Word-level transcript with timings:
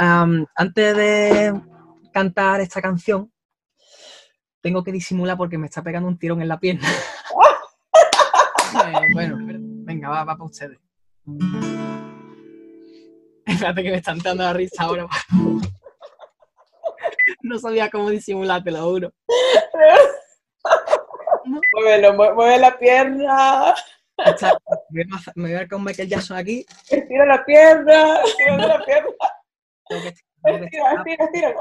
am, 0.00 0.46
antes 0.56 0.96
de 0.96 1.60
cantar 2.12 2.60
esta 2.60 2.80
canción, 2.80 3.30
tengo 4.62 4.82
que 4.82 4.92
disimular 4.92 5.36
porque 5.36 5.58
me 5.58 5.66
está 5.66 5.82
pegando 5.82 6.08
un 6.08 6.18
tirón 6.18 6.40
en 6.42 6.48
la 6.48 6.58
pierna. 6.58 6.88
Eh, 8.72 9.06
bueno, 9.14 9.36
venga, 9.84 10.08
va, 10.08 10.24
va 10.24 10.34
para 10.36 10.44
ustedes. 10.44 10.78
Espérate 13.46 13.82
que 13.82 13.90
me 13.90 13.96
están 13.96 14.18
dando 14.20 14.44
la 14.44 14.52
risa 14.52 14.84
ahora. 14.84 15.06
No 17.42 17.58
sabía 17.58 17.90
cómo 17.90 18.10
disimular, 18.10 18.62
te 18.62 18.70
lo 18.70 18.82
juro. 18.84 19.12
Muévelo, 21.44 22.14
mue- 22.14 22.34
mueve 22.34 22.58
la 22.58 22.78
pierna. 22.78 23.74
Está- 24.18 24.52
Me 24.90 25.04
voy 25.04 25.18
a- 25.18 25.32
me 25.34 25.42
voy 25.44 25.52
a 25.54 25.58
ver 25.60 25.68
con 25.68 25.82
Michael 25.82 26.08
Jackson 26.08 26.36
aquí. 26.36 26.64
Estira 26.88 27.26
la 27.26 27.44
pierna. 27.44 28.20
Estira 28.22 28.56
la 28.56 28.84
pierna. 28.84 29.08
Que- 29.90 30.14
Estira, 30.42 30.94
estira, 30.96 31.24
estira. 31.26 31.54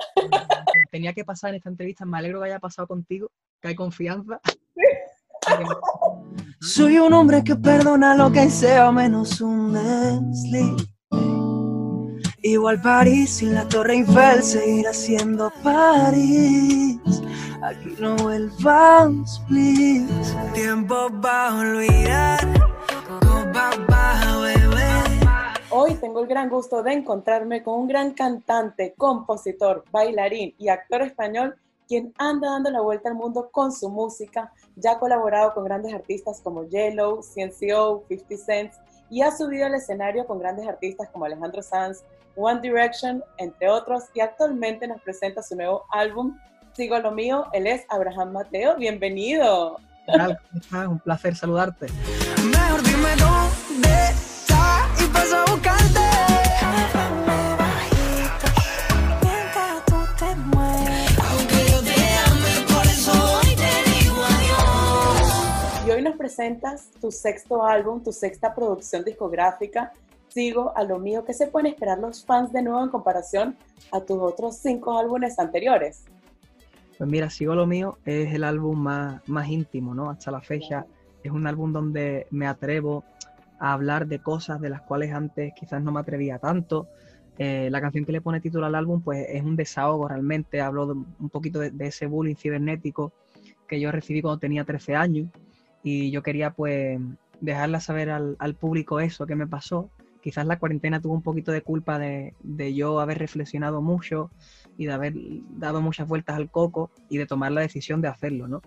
Tenía 0.91 1.13
que 1.13 1.25
pasar 1.25 1.49
en 1.49 1.57
esta 1.57 1.69
entrevista. 1.69 2.05
Me 2.05 2.17
alegro 2.17 2.39
que 2.39 2.45
haya 2.45 2.59
pasado 2.59 2.87
contigo, 2.87 3.29
que 3.61 3.67
hay 3.69 3.75
confianza. 3.75 4.39
Soy 6.61 6.97
un 6.99 7.11
hombre 7.13 7.43
que 7.43 7.55
perdona 7.55 8.15
lo 8.15 8.31
que 8.31 8.49
sea 8.49 8.91
menos 8.91 9.41
un 9.41 9.73
desliz. 9.73 10.87
Igual 12.41 12.81
París 12.81 13.31
sin 13.31 13.53
la 13.53 13.67
Torre 13.67 13.95
Eiffel 13.95 14.43
seguirá 14.43 14.93
siendo 14.93 15.51
París. 15.63 16.97
Aquí 17.61 17.95
no 17.99 18.15
vuelvas, 18.15 19.41
please. 19.47 20.07
Tiempo 20.53 21.09
para 21.21 21.55
olvidar, 21.57 22.47
copa 23.19 23.71
para 23.87 24.37
beber. 24.37 24.68
Hoy 25.71 25.93
tengo 25.95 26.21
el 26.21 26.27
gran 26.27 26.49
gusto 26.49 26.81
de 26.81 26.93
encontrarme 26.93 27.61
con 27.61 27.81
un 27.81 27.87
gran 27.87 28.13
cantante, 28.13 28.95
compositor, 28.97 29.83
bailarín 29.91 30.55
y 30.57 30.69
actor 30.69 31.03
español 31.03 31.57
quien 31.87 32.13
anda 32.17 32.51
dando 32.51 32.71
la 32.71 32.81
vuelta 32.81 33.09
al 33.09 33.15
mundo 33.15 33.49
con 33.51 33.71
su 33.71 33.89
música. 33.89 34.51
Ya 34.75 34.93
ha 34.93 34.99
colaborado 34.99 35.53
con 35.53 35.65
grandes 35.65 35.93
artistas 35.93 36.41
como 36.43 36.63
Yellow, 36.63 37.21
CNCO, 37.21 38.03
50 38.07 38.45
Cent 38.45 38.73
y 39.11 39.21
ha 39.21 39.31
subido 39.31 39.67
al 39.67 39.75
escenario 39.75 40.25
con 40.25 40.39
grandes 40.39 40.67
artistas 40.67 41.09
como 41.09 41.25
Alejandro 41.25 41.61
Sanz, 41.61 42.03
One 42.35 42.61
Direction, 42.61 43.23
entre 43.37 43.69
otros, 43.69 44.05
y 44.13 44.21
actualmente 44.21 44.87
nos 44.87 45.01
presenta 45.01 45.43
su 45.43 45.55
nuevo 45.55 45.85
álbum, 45.91 46.35
Sigo 46.73 46.97
lo 46.99 47.11
mío. 47.11 47.47
Él 47.51 47.67
es 47.67 47.85
Abraham 47.89 48.31
Mateo. 48.31 48.77
Bienvenido. 48.77 49.79
¿Qué 50.05 50.13
tal? 50.17 50.37
¿Cómo 50.37 50.61
estás? 50.61 50.87
Un 50.87 50.99
placer 50.99 51.35
saludarte. 51.35 51.87
Mejor 52.43 52.83
dime 52.83 53.15
presentas 66.29 66.91
tu 67.01 67.09
sexto 67.09 67.65
álbum, 67.65 68.03
tu 68.03 68.11
sexta 68.11 68.53
producción 68.53 69.03
discográfica, 69.03 69.91
Sigo 70.27 70.77
a 70.77 70.83
lo 70.83 70.99
mío. 70.99 71.25
¿Qué 71.25 71.33
se 71.33 71.47
pueden 71.47 71.71
esperar 71.73 71.97
los 71.97 72.23
fans 72.23 72.53
de 72.53 72.61
nuevo 72.61 72.83
en 72.83 72.89
comparación 72.89 73.55
a 73.91 73.99
tus 73.99 74.19
otros 74.21 74.57
cinco 74.57 74.95
álbumes 74.95 75.39
anteriores? 75.39 76.03
Pues 76.99 77.09
mira, 77.09 77.31
Sigo 77.31 77.55
lo 77.55 77.65
mío 77.65 77.97
es 78.05 78.31
el 78.31 78.43
álbum 78.43 78.77
más, 78.77 79.27
más 79.27 79.47
íntimo, 79.49 79.95
¿no? 79.95 80.07
Hasta 80.11 80.29
la 80.29 80.39
fecha. 80.39 80.85
Es 81.23 81.31
un 81.31 81.47
álbum 81.47 81.73
donde 81.73 82.27
me 82.29 82.45
atrevo 82.45 83.03
a 83.59 83.73
hablar 83.73 84.05
de 84.05 84.19
cosas 84.21 84.61
de 84.61 84.69
las 84.69 84.81
cuales 84.83 85.11
antes 85.11 85.51
quizás 85.59 85.81
no 85.81 85.91
me 85.91 85.99
atrevía 86.01 86.37
tanto. 86.37 86.87
Eh, 87.39 87.69
la 87.71 87.81
canción 87.81 88.05
que 88.05 88.11
le 88.11 88.21
pone 88.21 88.39
título 88.39 88.67
al 88.67 88.75
álbum, 88.75 89.01
pues 89.01 89.25
es 89.29 89.41
un 89.41 89.55
desahogo 89.55 90.07
realmente. 90.09 90.61
Hablo 90.61 90.85
de- 90.85 90.93
un 90.93 91.29
poquito 91.31 91.57
de, 91.57 91.71
de 91.71 91.87
ese 91.87 92.05
bullying 92.05 92.35
cibernético 92.35 93.13
que 93.67 93.79
yo 93.79 93.91
recibí 93.91 94.21
cuando 94.21 94.37
tenía 94.37 94.63
13 94.63 94.95
años. 94.95 95.27
Y 95.83 96.11
yo 96.11 96.23
quería, 96.23 96.51
pues, 96.51 96.99
dejarla 97.41 97.79
saber 97.79 98.09
al, 98.09 98.35
al 98.39 98.55
público 98.55 98.99
eso 98.99 99.25
que 99.25 99.35
me 99.35 99.47
pasó. 99.47 99.89
Quizás 100.21 100.45
la 100.45 100.59
cuarentena 100.59 100.99
tuvo 100.99 101.13
un 101.13 101.21
poquito 101.21 101.53
de 101.53 101.61
culpa 101.61 101.97
de, 101.97 102.33
de 102.43 102.73
yo 102.73 102.99
haber 102.99 103.19
reflexionado 103.19 103.81
mucho 103.81 104.29
y 104.77 104.85
de 104.85 104.91
haber 104.91 105.13
dado 105.51 105.81
muchas 105.81 106.09
vueltas 106.09 106.35
al 106.35 106.49
coco 106.49 106.91
y 107.09 107.17
de 107.17 107.25
tomar 107.25 107.53
la 107.53 107.61
decisión 107.61 108.01
de 108.01 108.09
hacerlo, 108.09 108.49
¿no? 108.49 108.61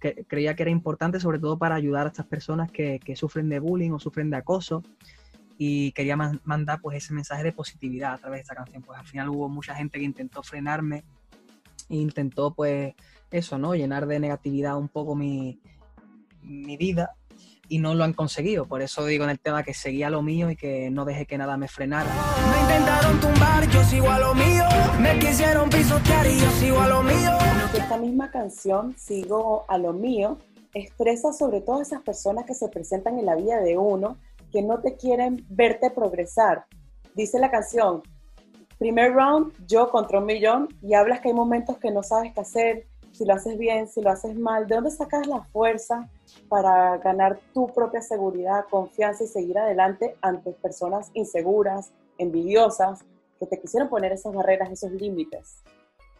Que, 0.00 0.26
creía 0.28 0.54
que 0.54 0.64
era 0.64 0.70
importante 0.70 1.18
sobre 1.18 1.38
todo 1.38 1.56
para 1.56 1.76
ayudar 1.76 2.06
a 2.06 2.08
estas 2.10 2.26
personas 2.26 2.70
que, 2.70 3.00
que 3.02 3.16
sufren 3.16 3.48
de 3.48 3.58
bullying 3.58 3.92
o 3.92 3.98
sufren 3.98 4.28
de 4.28 4.36
acoso 4.36 4.82
y 5.56 5.92
quería 5.92 6.16
man- 6.16 6.40
mandar 6.44 6.80
pues 6.82 6.98
ese 6.98 7.14
mensaje 7.14 7.42
de 7.42 7.52
positividad 7.52 8.12
a 8.12 8.18
través 8.18 8.38
de 8.38 8.42
esta 8.42 8.54
canción. 8.54 8.82
Pues 8.82 8.98
al 8.98 9.06
final 9.06 9.30
hubo 9.30 9.48
mucha 9.48 9.74
gente 9.74 9.98
que 9.98 10.04
intentó 10.04 10.42
frenarme 10.42 11.04
e 11.88 11.96
intentó 11.96 12.52
pues 12.52 12.94
eso, 13.30 13.56
¿no? 13.56 13.74
Llenar 13.74 14.06
de 14.06 14.20
negatividad 14.20 14.76
un 14.76 14.88
poco 14.88 15.14
mi, 15.14 15.58
mi 16.42 16.76
vida 16.76 17.14
y 17.68 17.78
no 17.78 17.94
lo 17.94 18.04
han 18.04 18.12
conseguido. 18.12 18.66
Por 18.66 18.82
eso 18.82 19.04
digo 19.06 19.24
en 19.24 19.30
el 19.30 19.40
tema 19.40 19.62
que 19.62 19.72
seguía 19.72 20.10
lo 20.10 20.22
mío 20.22 20.50
y 20.50 20.56
que 20.56 20.90
no 20.90 21.04
dejé 21.04 21.26
que 21.26 21.38
nada 21.38 21.56
me 21.56 21.68
frenara. 21.68 22.10
Me 22.50 22.60
intentaron 22.60 23.20
tumbar, 23.20 23.68
yo 23.68 23.82
sigo 23.84 24.10
a 24.10 24.18
lo 24.18 24.34
mío. 24.34 24.64
Me 25.00 25.18
quisieron 25.18 25.70
pisotear 25.70 26.26
y 26.26 26.38
yo 26.38 26.50
sigo 26.52 26.80
a 26.80 26.88
lo 26.88 27.02
mío. 27.02 27.30
Esta 27.74 27.96
misma 27.96 28.30
canción, 28.30 28.94
Sigo 28.98 29.64
a 29.68 29.78
lo 29.78 29.92
mío, 29.92 30.38
expresa 30.74 31.32
sobre 31.32 31.60
todas 31.60 31.88
esas 31.88 32.02
personas 32.02 32.44
que 32.44 32.54
se 32.54 32.68
presentan 32.68 33.18
en 33.18 33.26
la 33.26 33.36
vida 33.36 33.60
de 33.60 33.78
uno 33.78 34.18
que 34.52 34.62
no 34.62 34.80
te 34.80 34.96
quieren 34.96 35.46
verte 35.48 35.90
progresar. 35.90 36.66
Dice 37.14 37.38
la 37.38 37.50
canción, 37.50 38.02
primer 38.78 39.12
round, 39.12 39.52
yo 39.66 39.90
contra 39.90 40.18
un 40.18 40.26
millón, 40.26 40.68
y 40.82 40.94
hablas 40.94 41.20
que 41.20 41.28
hay 41.28 41.34
momentos 41.34 41.78
que 41.78 41.90
no 41.90 42.02
sabes 42.02 42.32
qué 42.34 42.40
hacer, 42.40 42.86
si 43.12 43.24
lo 43.24 43.34
haces 43.34 43.56
bien, 43.58 43.88
si 43.88 44.02
lo 44.02 44.10
haces 44.10 44.38
mal, 44.38 44.66
¿de 44.66 44.74
dónde 44.74 44.90
sacas 44.90 45.26
la 45.26 45.42
fuerza 45.44 46.10
para 46.48 46.98
ganar 46.98 47.40
tu 47.52 47.66
propia 47.68 48.00
seguridad, 48.00 48.66
confianza 48.70 49.24
y 49.24 49.26
seguir 49.26 49.58
adelante 49.58 50.16
ante 50.20 50.52
personas 50.52 51.10
inseguras, 51.14 51.92
envidiosas, 52.18 53.04
que 53.38 53.46
te 53.46 53.60
quisieron 53.60 53.88
poner 53.88 54.12
esas 54.12 54.32
barreras, 54.32 54.70
esos 54.70 54.92
límites? 54.92 55.62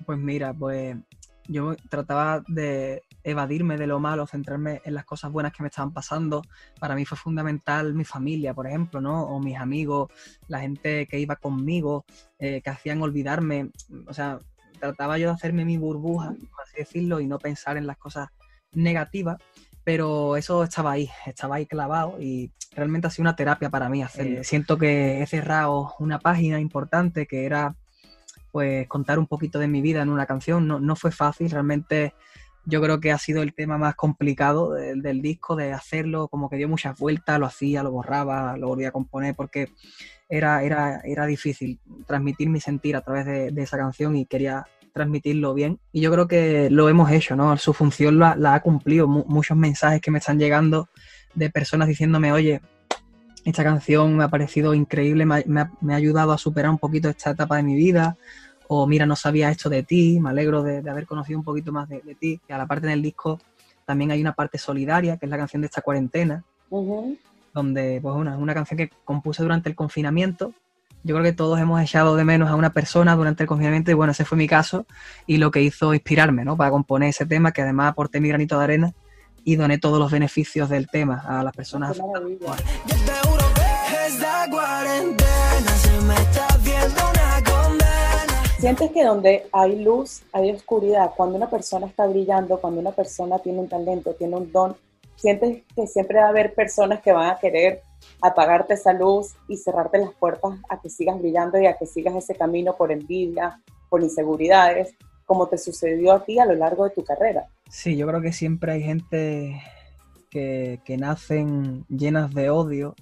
Pues 0.04 0.18
mira, 0.18 0.52
pues 0.52 0.96
yo 1.48 1.74
trataba 1.88 2.42
de 2.48 3.02
evadirme 3.24 3.76
de 3.76 3.86
lo 3.86 4.00
malo, 4.00 4.26
centrarme 4.26 4.80
en 4.84 4.94
las 4.94 5.04
cosas 5.04 5.30
buenas 5.30 5.52
que 5.52 5.62
me 5.62 5.68
estaban 5.68 5.92
pasando. 5.92 6.42
Para 6.80 6.94
mí 6.94 7.04
fue 7.04 7.16
fundamental 7.16 7.94
mi 7.94 8.04
familia, 8.04 8.54
por 8.54 8.66
ejemplo, 8.66 9.00
¿no? 9.00 9.24
O 9.24 9.38
mis 9.40 9.56
amigos, 9.56 10.10
la 10.48 10.60
gente 10.60 11.06
que 11.06 11.20
iba 11.20 11.36
conmigo, 11.36 12.04
eh, 12.38 12.60
que 12.62 12.70
hacían 12.70 13.02
olvidarme. 13.02 13.70
O 14.06 14.14
sea, 14.14 14.40
trataba 14.80 15.18
yo 15.18 15.28
de 15.28 15.34
hacerme 15.34 15.64
mi 15.64 15.76
burbuja, 15.76 16.30
por 16.30 16.64
así 16.64 16.78
decirlo, 16.78 17.20
y 17.20 17.26
no 17.26 17.38
pensar 17.38 17.76
en 17.76 17.86
las 17.86 17.98
cosas 17.98 18.28
negativas. 18.72 19.38
Pero 19.84 20.36
eso 20.36 20.62
estaba 20.62 20.92
ahí, 20.92 21.10
estaba 21.26 21.56
ahí 21.56 21.66
clavado 21.66 22.20
y 22.20 22.52
realmente 22.74 23.06
ha 23.06 23.10
sido 23.10 23.24
una 23.24 23.36
terapia 23.36 23.70
para 23.70 23.88
mí 23.88 24.02
hacerlo. 24.02 24.40
Eh, 24.40 24.44
siento 24.44 24.78
que 24.78 25.22
he 25.22 25.26
cerrado 25.26 25.94
una 25.98 26.18
página 26.18 26.60
importante 26.60 27.26
que 27.26 27.44
era 27.44 27.74
pues 28.52 28.86
contar 28.86 29.18
un 29.18 29.26
poquito 29.26 29.58
de 29.58 29.66
mi 29.66 29.80
vida 29.80 30.02
en 30.02 30.10
una 30.10 30.26
canción. 30.26 30.68
No, 30.68 30.78
no 30.78 30.94
fue 30.94 31.10
fácil, 31.10 31.50
realmente 31.50 32.14
yo 32.64 32.80
creo 32.80 33.00
que 33.00 33.10
ha 33.10 33.18
sido 33.18 33.42
el 33.42 33.54
tema 33.54 33.76
más 33.76 33.96
complicado 33.96 34.72
del, 34.72 35.02
del, 35.02 35.20
disco, 35.20 35.56
de 35.56 35.72
hacerlo, 35.72 36.28
como 36.28 36.48
que 36.48 36.56
dio 36.56 36.68
muchas 36.68 36.96
vueltas, 36.98 37.40
lo 37.40 37.46
hacía, 37.46 37.82
lo 37.82 37.90
borraba, 37.90 38.56
lo 38.56 38.68
volvía 38.68 38.88
a 38.88 38.92
componer, 38.92 39.34
porque 39.34 39.68
era, 40.28 40.62
era, 40.62 41.00
era 41.04 41.26
difícil 41.26 41.80
transmitir 42.06 42.48
mi 42.48 42.60
sentir 42.60 42.94
a 42.94 43.00
través 43.00 43.26
de, 43.26 43.50
de, 43.50 43.62
esa 43.62 43.78
canción 43.78 44.16
y 44.16 44.26
quería 44.26 44.64
transmitirlo 44.92 45.54
bien. 45.54 45.78
Y 45.92 46.00
yo 46.00 46.12
creo 46.12 46.28
que 46.28 46.68
lo 46.70 46.88
hemos 46.88 47.10
hecho, 47.10 47.36
¿no? 47.36 47.56
Su 47.56 47.72
función 47.72 48.18
la, 48.18 48.36
la 48.36 48.54
ha 48.54 48.60
cumplido. 48.60 49.08
Muchos 49.08 49.56
mensajes 49.56 50.00
que 50.00 50.10
me 50.10 50.18
están 50.18 50.38
llegando 50.38 50.88
de 51.34 51.50
personas 51.50 51.88
diciéndome, 51.88 52.32
oye, 52.32 52.60
esta 53.44 53.64
canción 53.64 54.16
me 54.16 54.24
ha 54.24 54.28
parecido 54.28 54.74
increíble, 54.74 55.26
me 55.26 55.36
ha, 55.36 55.42
me, 55.46 55.60
ha, 55.62 55.72
me 55.80 55.94
ha, 55.94 55.96
ayudado 55.96 56.32
a 56.32 56.38
superar 56.38 56.70
un 56.70 56.78
poquito 56.78 57.08
esta 57.08 57.30
etapa 57.30 57.56
de 57.56 57.62
mi 57.62 57.74
vida, 57.74 58.16
o 58.68 58.86
mira, 58.86 59.06
no 59.06 59.16
sabía 59.16 59.50
esto 59.50 59.68
de 59.68 59.82
ti, 59.82 60.20
me 60.20 60.30
alegro 60.30 60.62
de, 60.62 60.82
de 60.82 60.90
haber 60.90 61.06
conocido 61.06 61.38
un 61.38 61.44
poquito 61.44 61.72
más 61.72 61.88
de, 61.88 62.00
de, 62.00 62.14
ti. 62.14 62.40
Y 62.48 62.52
a 62.52 62.58
la 62.58 62.66
parte 62.66 62.86
del 62.86 63.02
disco 63.02 63.40
también 63.84 64.10
hay 64.10 64.20
una 64.20 64.32
parte 64.32 64.58
solidaria, 64.58 65.16
que 65.16 65.26
es 65.26 65.30
la 65.30 65.36
canción 65.36 65.62
de 65.62 65.66
esta 65.66 65.82
cuarentena, 65.82 66.44
uh 66.70 66.80
-huh. 66.80 67.18
donde 67.52 67.98
pues 68.00 68.14
una, 68.14 68.36
una 68.36 68.54
canción 68.54 68.78
que 68.78 68.90
compuse 69.04 69.42
durante 69.42 69.68
el 69.68 69.74
confinamiento. 69.74 70.54
Yo 71.04 71.16
creo 71.16 71.24
que 71.24 71.32
todos 71.32 71.58
hemos 71.58 71.80
echado 71.82 72.14
de 72.14 72.24
menos 72.24 72.48
a 72.48 72.54
una 72.54 72.72
persona 72.72 73.16
durante 73.16 73.42
el 73.42 73.48
confinamiento 73.48 73.90
y 73.90 73.94
bueno, 73.94 74.12
ese 74.12 74.24
fue 74.24 74.38
mi 74.38 74.46
caso 74.46 74.86
y 75.26 75.38
lo 75.38 75.50
que 75.50 75.60
hizo 75.60 75.94
inspirarme, 75.94 76.44
¿no? 76.44 76.56
Para 76.56 76.70
componer 76.70 77.08
ese 77.08 77.26
tema 77.26 77.50
que 77.50 77.62
además 77.62 77.90
aporté 77.90 78.20
mi 78.20 78.28
granito 78.28 78.56
de 78.56 78.64
arena 78.64 78.94
y 79.42 79.56
doné 79.56 79.78
todos 79.78 79.98
los 79.98 80.12
beneficios 80.12 80.68
del 80.68 80.86
tema 80.86 81.24
a 81.26 81.42
las 81.42 81.54
personas. 81.54 82.00
Sientes 88.58 88.92
que 88.92 89.04
donde 89.04 89.48
hay 89.52 89.82
luz, 89.82 90.22
hay 90.32 90.52
oscuridad. 90.52 91.10
Cuando 91.16 91.36
una 91.36 91.50
persona 91.50 91.88
está 91.88 92.06
brillando, 92.06 92.60
cuando 92.60 92.80
una 92.80 92.92
persona 92.92 93.40
tiene 93.40 93.58
un 93.58 93.68
talento, 93.68 94.14
tiene 94.14 94.36
un 94.36 94.52
don, 94.52 94.76
sientes 95.16 95.64
que 95.74 95.88
siempre 95.88 96.20
va 96.20 96.26
a 96.26 96.28
haber 96.28 96.54
personas 96.54 97.00
que 97.00 97.10
van 97.10 97.28
a 97.28 97.38
querer 97.40 97.82
apagarte 98.20 98.74
esa 98.74 98.92
luz 98.92 99.34
y 99.48 99.56
cerrarte 99.56 99.98
las 99.98 100.12
puertas 100.12 100.52
a 100.68 100.80
que 100.80 100.90
sigas 100.90 101.18
brillando 101.18 101.60
y 101.60 101.66
a 101.66 101.76
que 101.76 101.86
sigas 101.86 102.14
ese 102.14 102.34
camino 102.34 102.76
por 102.76 102.92
envidia, 102.92 103.60
por 103.88 104.02
inseguridades, 104.02 104.94
como 105.24 105.48
te 105.48 105.58
sucedió 105.58 106.12
a 106.12 106.24
ti 106.24 106.38
a 106.38 106.46
lo 106.46 106.54
largo 106.54 106.84
de 106.84 106.90
tu 106.90 107.04
carrera. 107.04 107.46
Sí, 107.68 107.96
yo 107.96 108.06
creo 108.06 108.20
que 108.20 108.32
siempre 108.32 108.72
hay 108.72 108.82
gente 108.82 109.62
que, 110.30 110.80
que 110.84 110.96
nacen 110.96 111.84
llenas 111.88 112.32
de 112.34 112.50
odio 112.50 112.94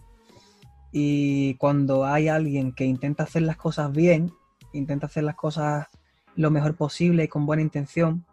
y 0.93 1.55
cuando 1.55 2.05
hay 2.05 2.29
alguien 2.29 2.73
que 2.73 2.85
intenta 2.85 3.25
hacer 3.25 3.43
las 3.43 3.57
cosas 3.57 3.93
bien, 3.93 4.33
intenta 4.73 5.07
hacer 5.07 5.25
las 5.25 5.37
cosas 5.37 5.87
lo 6.37 6.51
mejor 6.51 6.77
posible 6.77 7.25
y 7.25 7.29
con 7.29 7.47
buena 7.47 7.63
intención, 7.63 8.25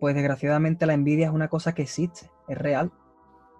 pues 0.00 0.14
desgraciadamente 0.14 0.86
la 0.86 0.94
envidia 0.94 1.26
es 1.26 1.32
una 1.32 1.48
cosa 1.48 1.74
que 1.74 1.82
existe, 1.82 2.30
es 2.48 2.58
real. 2.58 2.92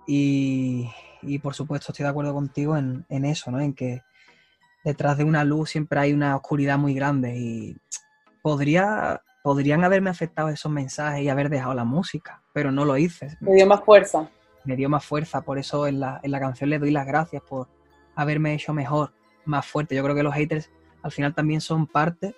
Y, 0.07 0.89
y 1.27 1.39
por 1.39 1.55
supuesto 1.55 1.93
estoy 1.93 2.05
de 2.05 2.11
acuerdo 2.11 2.33
contigo 2.33 2.77
en, 2.77 3.05
en 3.09 3.25
eso, 3.25 3.51
¿no? 3.51 3.61
En 3.61 3.75
que 3.75 4.03
detrás 4.85 5.19
de 5.19 5.25
una 5.25 5.45
luz 5.45 5.71
siempre 5.71 5.99
hay 5.99 6.13
una 6.13 6.37
oscuridad 6.37 6.79
muy 6.79 6.95
grande 6.95 7.37
y 7.37 7.77
podría, 8.41 9.21
podrían 9.43 9.83
haberme 9.83 10.11
afectado 10.11 10.49
esos 10.49 10.71
mensajes 10.71 11.23
y 11.23 11.29
haber 11.29 11.49
dejado 11.49 11.75
la 11.75 11.85
música, 11.85 12.43
pero 12.53 12.71
no 12.71 12.85
lo 12.85 12.97
hice. 12.97 13.37
Me 13.41 13.55
dio 13.55 13.67
más 13.67 13.85
fuerza. 13.85 14.31
Me 14.65 14.77
dio 14.77 14.89
más 14.89 15.05
fuerza, 15.05 15.41
por 15.41 15.59
eso 15.59 15.87
en 15.89 16.01
la, 16.01 16.21
en 16.23 16.31
la 16.31 16.41
canción 16.41 16.71
le 16.71 16.79
doy 16.79 16.93
las 16.93 17.07
gracias 17.07 17.43
por 17.43 17.69
haberme 18.15 18.55
hecho 18.55 18.73
mejor, 18.73 19.13
más 19.45 19.67
fuerte. 19.67 19.95
Yo 19.97 20.03
creo 20.05 20.15
que 20.15 20.23
los 20.23 20.35
haters 20.35 20.71
al 21.03 21.11
final 21.11 21.35
también 21.35 21.61
son 21.61 21.87
parte 21.87 22.37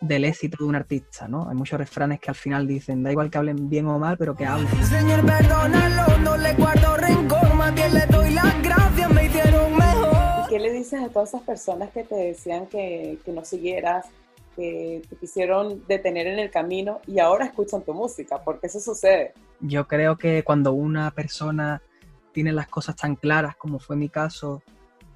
del 0.00 0.24
éxito 0.24 0.56
de 0.58 0.64
un 0.64 0.74
artista, 0.74 1.28
¿no? 1.28 1.48
Hay 1.48 1.54
muchos 1.54 1.78
refranes 1.78 2.20
que 2.20 2.30
al 2.30 2.34
final 2.34 2.66
dicen, 2.66 3.02
da 3.02 3.12
igual 3.12 3.30
que 3.30 3.38
hablen 3.38 3.68
bien 3.68 3.86
o 3.86 3.98
mal, 3.98 4.16
pero 4.16 4.34
que 4.34 4.46
hablen. 4.46 4.68
Señor, 4.84 5.24
perdónalo, 5.24 6.18
no 6.18 6.36
le 6.36 6.54
guardo 6.54 6.96
rencor, 6.96 7.54
más 7.54 7.74
bien 7.74 7.92
le 7.94 8.06
doy 8.06 8.30
las 8.30 8.62
gracias, 8.62 9.12
me 9.12 9.26
hicieron 9.26 9.76
mejor. 9.76 10.48
¿Qué 10.48 10.58
le 10.58 10.72
dices 10.72 11.02
a 11.02 11.08
todas 11.10 11.28
esas 11.28 11.42
personas 11.42 11.90
que 11.90 12.04
te 12.04 12.14
decían 12.14 12.66
que, 12.66 13.18
que 13.24 13.32
no 13.32 13.44
siguieras, 13.44 14.06
que 14.56 15.02
te 15.08 15.16
quisieron 15.16 15.84
detener 15.86 16.26
en 16.26 16.38
el 16.38 16.50
camino 16.50 17.00
y 17.06 17.18
ahora 17.18 17.44
escuchan 17.44 17.82
tu 17.82 17.92
música? 17.92 18.42
Porque 18.42 18.68
eso 18.68 18.80
sucede. 18.80 19.34
Yo 19.60 19.86
creo 19.86 20.16
que 20.16 20.42
cuando 20.42 20.72
una 20.72 21.10
persona 21.10 21.82
tiene 22.32 22.52
las 22.52 22.68
cosas 22.68 22.96
tan 22.96 23.16
claras, 23.16 23.54
como 23.56 23.78
fue 23.78 23.96
mi 23.96 24.08
caso, 24.08 24.62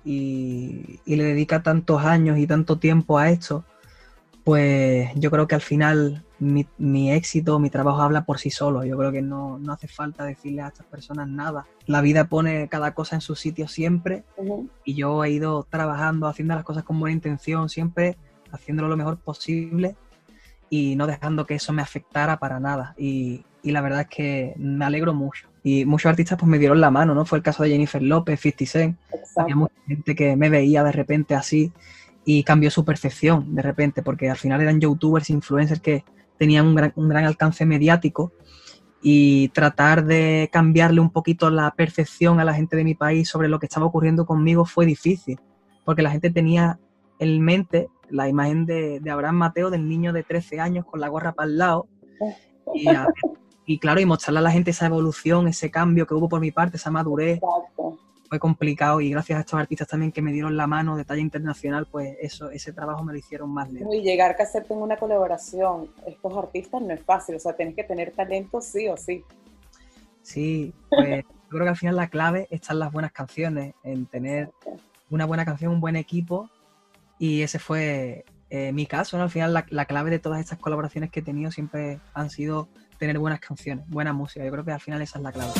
y, 0.04 1.00
y 1.06 1.16
le 1.16 1.24
dedica 1.24 1.62
tantos 1.62 2.04
años 2.04 2.36
y 2.36 2.46
tanto 2.46 2.78
tiempo 2.78 3.18
a 3.18 3.30
esto, 3.30 3.64
pues 4.44 5.10
yo 5.14 5.30
creo 5.30 5.48
que 5.48 5.54
al 5.54 5.62
final 5.62 6.22
mi, 6.38 6.66
mi 6.76 7.10
éxito, 7.10 7.58
mi 7.58 7.70
trabajo 7.70 8.02
habla 8.02 8.24
por 8.26 8.38
sí 8.38 8.50
solo. 8.50 8.84
Yo 8.84 8.96
creo 8.98 9.10
que 9.10 9.22
no, 9.22 9.58
no 9.58 9.72
hace 9.72 9.88
falta 9.88 10.24
decirle 10.24 10.60
a 10.60 10.68
estas 10.68 10.86
personas 10.86 11.28
nada. 11.28 11.66
La 11.86 12.02
vida 12.02 12.24
pone 12.24 12.68
cada 12.68 12.92
cosa 12.92 13.16
en 13.16 13.22
su 13.22 13.34
sitio 13.34 13.66
siempre 13.68 14.24
y 14.84 14.94
yo 14.94 15.24
he 15.24 15.30
ido 15.30 15.66
trabajando, 15.68 16.28
haciendo 16.28 16.54
las 16.54 16.64
cosas 16.64 16.84
con 16.84 17.00
buena 17.00 17.14
intención, 17.14 17.70
siempre 17.70 18.18
haciéndolo 18.52 18.88
lo 18.88 18.96
mejor 18.96 19.18
posible 19.18 19.96
y 20.68 20.94
no 20.96 21.06
dejando 21.06 21.46
que 21.46 21.54
eso 21.54 21.72
me 21.72 21.82
afectara 21.82 22.38
para 22.38 22.60
nada. 22.60 22.94
Y, 22.98 23.44
y 23.62 23.72
la 23.72 23.80
verdad 23.80 24.02
es 24.02 24.08
que 24.08 24.54
me 24.58 24.84
alegro 24.84 25.14
mucho. 25.14 25.48
Y 25.62 25.86
muchos 25.86 26.10
artistas 26.10 26.38
pues 26.38 26.50
me 26.50 26.58
dieron 26.58 26.82
la 26.82 26.90
mano, 26.90 27.14
¿no? 27.14 27.24
Fue 27.24 27.38
el 27.38 27.44
caso 27.44 27.62
de 27.62 27.70
Jennifer 27.70 28.02
López, 28.02 28.38
50 28.40 28.66
Cent. 28.66 28.98
Había 29.36 29.56
mucha 29.56 29.74
gente 29.86 30.14
que 30.14 30.36
me 30.36 30.50
veía 30.50 30.84
de 30.84 30.92
repente 30.92 31.34
así 31.34 31.72
y 32.24 32.42
cambió 32.44 32.70
su 32.70 32.84
percepción 32.84 33.54
de 33.54 33.62
repente, 33.62 34.02
porque 34.02 34.30
al 34.30 34.36
final 34.36 34.60
eran 34.60 34.80
youtubers, 34.80 35.30
influencers 35.30 35.80
que 35.80 36.04
tenían 36.38 36.66
un 36.66 36.74
gran, 36.74 36.92
un 36.96 37.08
gran 37.08 37.24
alcance 37.24 37.64
mediático 37.66 38.32
y 39.02 39.48
tratar 39.50 40.04
de 40.06 40.48
cambiarle 40.52 41.00
un 41.00 41.10
poquito 41.10 41.50
la 41.50 41.70
percepción 41.72 42.40
a 42.40 42.44
la 42.44 42.54
gente 42.54 42.76
de 42.76 42.84
mi 42.84 42.94
país 42.94 43.28
sobre 43.28 43.48
lo 43.48 43.58
que 43.58 43.66
estaba 43.66 43.86
ocurriendo 43.86 44.24
conmigo 44.24 44.64
fue 44.64 44.86
difícil, 44.86 45.38
porque 45.84 46.02
la 46.02 46.10
gente 46.10 46.30
tenía 46.30 46.78
en 47.18 47.40
mente 47.42 47.88
la 48.08 48.28
imagen 48.28 48.64
de, 48.64 49.00
de 49.00 49.10
Abraham 49.10 49.36
Mateo, 49.36 49.70
del 49.70 49.86
niño 49.88 50.12
de 50.12 50.22
13 50.22 50.60
años 50.60 50.86
con 50.86 51.00
la 51.00 51.08
gorra 51.08 51.32
para 51.32 51.48
el 51.48 51.58
lado, 51.58 51.86
y, 52.74 52.88
a- 52.88 53.06
y 53.66 53.78
claro, 53.78 54.00
y 54.00 54.06
mostrarle 54.06 54.38
a 54.40 54.42
la 54.42 54.50
gente 54.50 54.70
esa 54.70 54.86
evolución, 54.86 55.48
ese 55.48 55.70
cambio 55.70 56.06
que 56.06 56.14
hubo 56.14 56.28
por 56.28 56.40
mi 56.40 56.50
parte, 56.50 56.76
esa 56.78 56.90
madurez, 56.90 57.38
Exacto. 57.42 57.98
Fue 58.28 58.38
complicado 58.38 59.00
y 59.00 59.10
gracias 59.10 59.38
a 59.38 59.40
estos 59.40 59.60
artistas 59.60 59.88
también 59.88 60.12
que 60.12 60.22
me 60.22 60.32
dieron 60.32 60.56
la 60.56 60.66
mano 60.66 60.96
de 60.96 61.04
talla 61.04 61.20
internacional, 61.20 61.86
pues 61.90 62.16
eso, 62.20 62.50
ese 62.50 62.72
trabajo 62.72 63.04
me 63.04 63.12
lo 63.12 63.18
hicieron 63.18 63.50
más 63.50 63.70
leve. 63.72 63.86
Y 63.96 64.02
llegar 64.02 64.36
a 64.38 64.42
hacerte 64.42 64.72
en 64.72 64.80
una 64.80 64.96
colaboración, 64.96 65.90
estos 66.06 66.36
artistas 66.36 66.82
no 66.82 66.92
es 66.92 67.02
fácil, 67.02 67.36
o 67.36 67.38
sea, 67.38 67.54
tienes 67.54 67.74
que 67.74 67.84
tener 67.84 68.12
talento 68.12 68.60
sí 68.60 68.88
o 68.88 68.96
sí. 68.96 69.22
Sí, 70.22 70.72
pues 70.88 71.24
yo 71.28 71.48
creo 71.48 71.64
que 71.64 71.70
al 71.70 71.76
final 71.76 71.96
la 71.96 72.08
clave 72.08 72.48
está 72.50 72.72
en 72.72 72.80
las 72.80 72.92
buenas 72.92 73.12
canciones, 73.12 73.74
en 73.82 74.06
tener 74.06 74.50
una 75.10 75.26
buena 75.26 75.44
canción, 75.44 75.72
un 75.72 75.80
buen 75.80 75.96
equipo 75.96 76.48
y 77.18 77.42
ese 77.42 77.58
fue 77.58 78.24
eh, 78.50 78.72
mi 78.72 78.86
caso, 78.86 79.16
¿no? 79.16 79.24
Al 79.24 79.30
final 79.30 79.52
la, 79.52 79.66
la 79.70 79.84
clave 79.84 80.10
de 80.10 80.18
todas 80.18 80.40
estas 80.40 80.58
colaboraciones 80.58 81.10
que 81.10 81.20
he 81.20 81.22
tenido 81.22 81.50
siempre 81.50 82.00
han 82.14 82.30
sido 82.30 82.68
tener 82.98 83.18
buenas 83.18 83.40
canciones, 83.40 83.86
buena 83.88 84.12
música. 84.12 84.44
Yo 84.44 84.50
creo 84.50 84.64
que 84.64 84.72
al 84.72 84.80
final 84.80 85.02
esa 85.02 85.18
es 85.18 85.22
la 85.22 85.32
clave. 85.32 85.52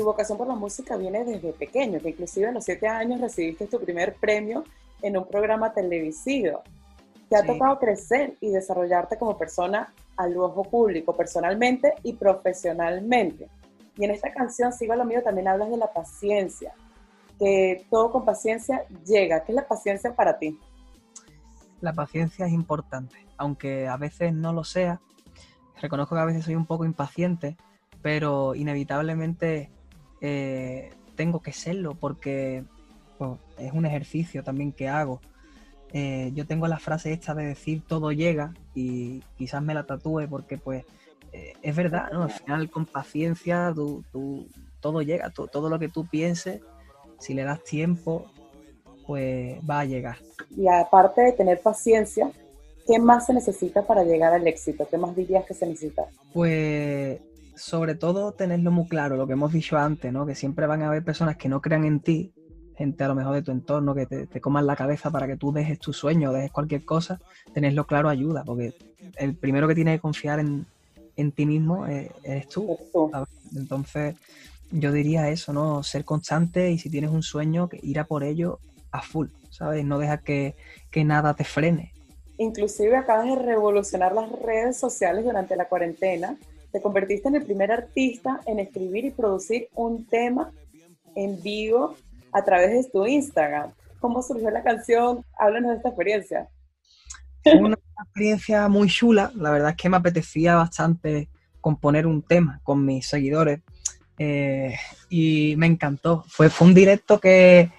Tu 0.00 0.06
vocación 0.06 0.38
por 0.38 0.48
la 0.48 0.54
música 0.54 0.96
viene 0.96 1.24
desde 1.24 1.52
pequeño, 1.52 2.00
que 2.00 2.08
inclusive 2.08 2.48
a 2.48 2.52
los 2.52 2.64
siete 2.64 2.88
años 2.88 3.20
recibiste 3.20 3.66
tu 3.66 3.78
primer 3.78 4.14
premio 4.14 4.64
en 5.02 5.18
un 5.18 5.28
programa 5.28 5.74
televisivo. 5.74 6.62
Te 7.28 7.36
ha 7.36 7.42
Sí. 7.42 7.48
tocado 7.48 7.78
crecer 7.78 8.34
y 8.40 8.48
desarrollarte 8.48 9.18
como 9.18 9.36
persona 9.36 9.92
al 10.16 10.34
ojo 10.38 10.62
público, 10.64 11.14
personalmente 11.14 11.92
y 12.02 12.14
profesionalmente. 12.14 13.46
Y 13.98 14.06
en 14.06 14.12
esta 14.12 14.32
canción, 14.32 14.72
Sigo 14.72 14.94
a 14.94 14.96
lo 14.96 15.04
mío, 15.04 15.22
también 15.22 15.48
hablas 15.48 15.68
de 15.68 15.76
la 15.76 15.92
paciencia, 15.92 16.72
que 17.38 17.84
todo 17.90 18.10
con 18.10 18.24
paciencia 18.24 18.86
llega. 19.04 19.44
¿Qué 19.44 19.52
es 19.52 19.56
la 19.56 19.68
paciencia 19.68 20.14
para 20.14 20.38
ti? 20.38 20.58
La 21.82 21.92
paciencia 21.92 22.46
es 22.46 22.52
importante, 22.52 23.16
aunque 23.36 23.86
a 23.86 23.98
veces 23.98 24.32
no 24.32 24.54
lo 24.54 24.64
sea. 24.64 24.98
Reconozco 25.78 26.14
que 26.14 26.22
a 26.22 26.24
veces 26.24 26.46
soy 26.46 26.54
un 26.54 26.64
poco 26.64 26.86
impaciente, 26.86 27.58
pero 28.00 28.54
inevitablemente 28.54 29.68
eh, 30.20 30.90
tengo 31.16 31.40
que 31.40 31.52
serlo 31.52 31.94
porque 31.94 32.64
pues, 33.18 33.32
es 33.58 33.72
un 33.72 33.86
ejercicio 33.86 34.42
también 34.42 34.72
que 34.72 34.88
hago. 34.88 35.20
Eh, 35.92 36.30
yo 36.34 36.46
tengo 36.46 36.68
la 36.68 36.78
frase 36.78 37.12
esta 37.12 37.34
de 37.34 37.44
decir 37.46 37.82
todo 37.86 38.12
llega 38.12 38.54
y 38.74 39.22
quizás 39.36 39.60
me 39.62 39.74
la 39.74 39.82
tatúe 39.84 40.26
porque 40.30 40.56
pues 40.56 40.84
eh, 41.32 41.54
es 41.62 41.74
verdad, 41.76 42.10
¿no? 42.12 42.22
Al 42.24 42.30
final 42.30 42.70
con 42.70 42.86
paciencia 42.86 43.72
tú- 43.74 44.04
tú- 44.12 44.46
todo 44.80 45.02
llega, 45.02 45.30
tú- 45.30 45.48
todo 45.48 45.68
lo 45.68 45.78
que 45.78 45.88
tú 45.88 46.06
pienses, 46.06 46.60
si 47.18 47.34
le 47.34 47.42
das 47.44 47.62
tiempo, 47.64 48.26
pues 49.06 49.58
va 49.68 49.80
a 49.80 49.84
llegar. 49.84 50.18
Y 50.56 50.66
aparte 50.68 51.20
de 51.22 51.32
tener 51.32 51.60
paciencia, 51.60 52.30
¿qué 52.86 52.98
más 52.98 53.26
se 53.26 53.34
necesita 53.34 53.82
para 53.86 54.04
llegar 54.04 54.32
al 54.32 54.46
éxito? 54.46 54.86
¿Qué 54.88 54.96
más 54.96 55.14
dirías 55.14 55.44
que 55.44 55.54
se 55.54 55.66
necesita? 55.66 56.04
Pues 56.32 57.20
sobre 57.60 57.94
todo 57.94 58.32
tenerlo 58.32 58.70
muy 58.70 58.88
claro, 58.88 59.16
lo 59.16 59.26
que 59.26 59.34
hemos 59.34 59.52
dicho 59.52 59.76
antes, 59.76 60.10
¿no? 60.12 60.24
Que 60.24 60.34
siempre 60.34 60.66
van 60.66 60.82
a 60.82 60.88
haber 60.88 61.04
personas 61.04 61.36
que 61.36 61.48
no 61.48 61.60
crean 61.60 61.84
en 61.84 62.00
ti, 62.00 62.32
gente 62.74 63.04
a 63.04 63.08
lo 63.08 63.14
mejor 63.14 63.34
de 63.34 63.42
tu 63.42 63.50
entorno 63.50 63.94
que 63.94 64.06
te, 64.06 64.26
te 64.26 64.40
coman 64.40 64.66
la 64.66 64.76
cabeza 64.76 65.10
para 65.10 65.26
que 65.26 65.36
tú 65.36 65.52
dejes 65.52 65.78
tu 65.78 65.92
sueño, 65.92 66.32
dejes 66.32 66.50
cualquier 66.50 66.84
cosa, 66.86 67.20
tenerlo 67.52 67.86
claro 67.86 68.08
ayuda, 68.08 68.44
porque 68.44 68.74
el 69.16 69.36
primero 69.36 69.68
que 69.68 69.74
tiene 69.74 69.94
que 69.94 70.00
confiar 70.00 70.40
en, 70.40 70.66
en 71.16 71.32
ti 71.32 71.44
mismo 71.44 71.86
eh, 71.86 72.10
eres 72.22 72.48
tú. 72.48 72.72
Eres 72.72 72.90
tú. 72.92 73.10
¿sabes? 73.12 73.28
Entonces, 73.54 74.16
yo 74.70 74.90
diría 74.90 75.28
eso, 75.28 75.52
¿no? 75.52 75.82
Ser 75.82 76.06
constante 76.06 76.70
y 76.70 76.78
si 76.78 76.88
tienes 76.88 77.10
un 77.10 77.22
sueño, 77.22 77.68
que 77.68 77.78
ir 77.82 77.98
a 77.98 78.04
por 78.04 78.24
ello 78.24 78.58
a 78.90 79.02
full, 79.02 79.28
¿sabes? 79.50 79.84
No 79.84 79.98
dejar 79.98 80.22
que, 80.22 80.54
que 80.90 81.04
nada 81.04 81.34
te 81.34 81.44
frene. 81.44 81.92
Inclusive 82.38 82.96
acabas 82.96 83.26
de 83.26 83.36
revolucionar 83.36 84.14
las 84.14 84.32
redes 84.32 84.78
sociales 84.78 85.24
durante 85.24 85.56
la 85.56 85.66
cuarentena. 85.66 86.38
Te 86.72 86.80
convertiste 86.80 87.28
en 87.28 87.36
el 87.36 87.44
primer 87.44 87.72
artista 87.72 88.40
en 88.46 88.60
escribir 88.60 89.04
y 89.04 89.10
producir 89.10 89.68
un 89.74 90.06
tema 90.06 90.52
en 91.16 91.42
vivo 91.42 91.96
a 92.32 92.44
través 92.44 92.70
de 92.70 92.90
tu 92.90 93.06
Instagram. 93.06 93.72
¿Cómo 93.98 94.22
surgió 94.22 94.50
la 94.50 94.62
canción? 94.62 95.24
Háblanos 95.38 95.72
de 95.72 95.76
esta 95.78 95.88
experiencia. 95.88 96.48
Una 97.58 97.76
experiencia 98.04 98.68
muy 98.68 98.88
chula. 98.88 99.32
La 99.34 99.50
verdad 99.50 99.70
es 99.70 99.76
que 99.76 99.88
me 99.88 99.96
apetecía 99.96 100.56
bastante 100.56 101.28
componer 101.60 102.06
un 102.06 102.22
tema 102.22 102.60
con 102.62 102.84
mis 102.84 103.06
seguidores 103.06 103.60
eh, 104.18 104.76
y 105.08 105.54
me 105.56 105.66
encantó. 105.66 106.24
Fue, 106.28 106.48
un 106.60 106.74
directo 106.74 107.18
que, 107.18 107.70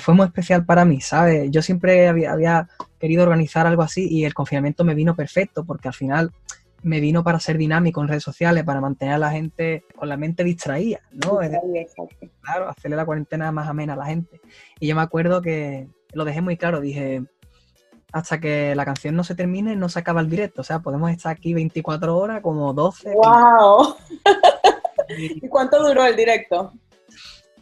fue 0.00 0.14
muy 0.14 0.26
especial 0.26 0.64
para 0.64 0.84
mí, 0.84 1.00
¿sabes? 1.00 1.50
Yo 1.50 1.62
siempre 1.62 2.08
había 2.08 2.68
querido 2.98 3.22
organizar 3.22 3.66
algo 3.66 3.82
así 3.82 4.08
y 4.10 4.24
el 4.24 4.34
confinamiento 4.34 4.82
me 4.82 4.94
vino 4.94 5.14
perfecto 5.14 5.64
porque 5.64 5.88
al 5.88 5.94
final 5.94 6.32
me 6.82 7.00
vino 7.00 7.24
para 7.24 7.40
ser 7.40 7.58
dinámico 7.58 8.00
en 8.00 8.08
redes 8.08 8.22
sociales, 8.22 8.64
para 8.64 8.80
mantener 8.80 9.14
a 9.14 9.18
la 9.18 9.30
gente 9.30 9.84
con 9.96 10.08
la 10.08 10.16
mente 10.16 10.44
distraída, 10.44 11.00
¿no? 11.10 11.42
Exacto. 11.42 12.08
claro, 12.40 12.68
hacerle 12.68 12.96
la 12.96 13.04
cuarentena 13.04 13.50
más 13.52 13.68
amena 13.68 13.94
a 13.94 13.96
la 13.96 14.06
gente. 14.06 14.40
Y 14.78 14.86
yo 14.86 14.94
me 14.94 15.02
acuerdo 15.02 15.42
que 15.42 15.88
lo 16.12 16.24
dejé 16.24 16.40
muy 16.40 16.56
claro, 16.56 16.80
dije, 16.80 17.24
hasta 18.12 18.40
que 18.40 18.74
la 18.74 18.84
canción 18.84 19.16
no 19.16 19.24
se 19.24 19.34
termine, 19.34 19.76
no 19.76 19.88
se 19.88 19.98
acaba 19.98 20.20
el 20.20 20.30
directo. 20.30 20.60
O 20.60 20.64
sea, 20.64 20.80
podemos 20.80 21.10
estar 21.10 21.32
aquí 21.32 21.52
24 21.52 22.16
horas, 22.16 22.40
como 22.40 22.72
12. 22.72 23.12
¡Wow! 23.14 23.96
¿Y 25.18 25.48
cuánto 25.48 25.82
duró 25.82 26.04
el 26.04 26.16
directo? 26.16 26.72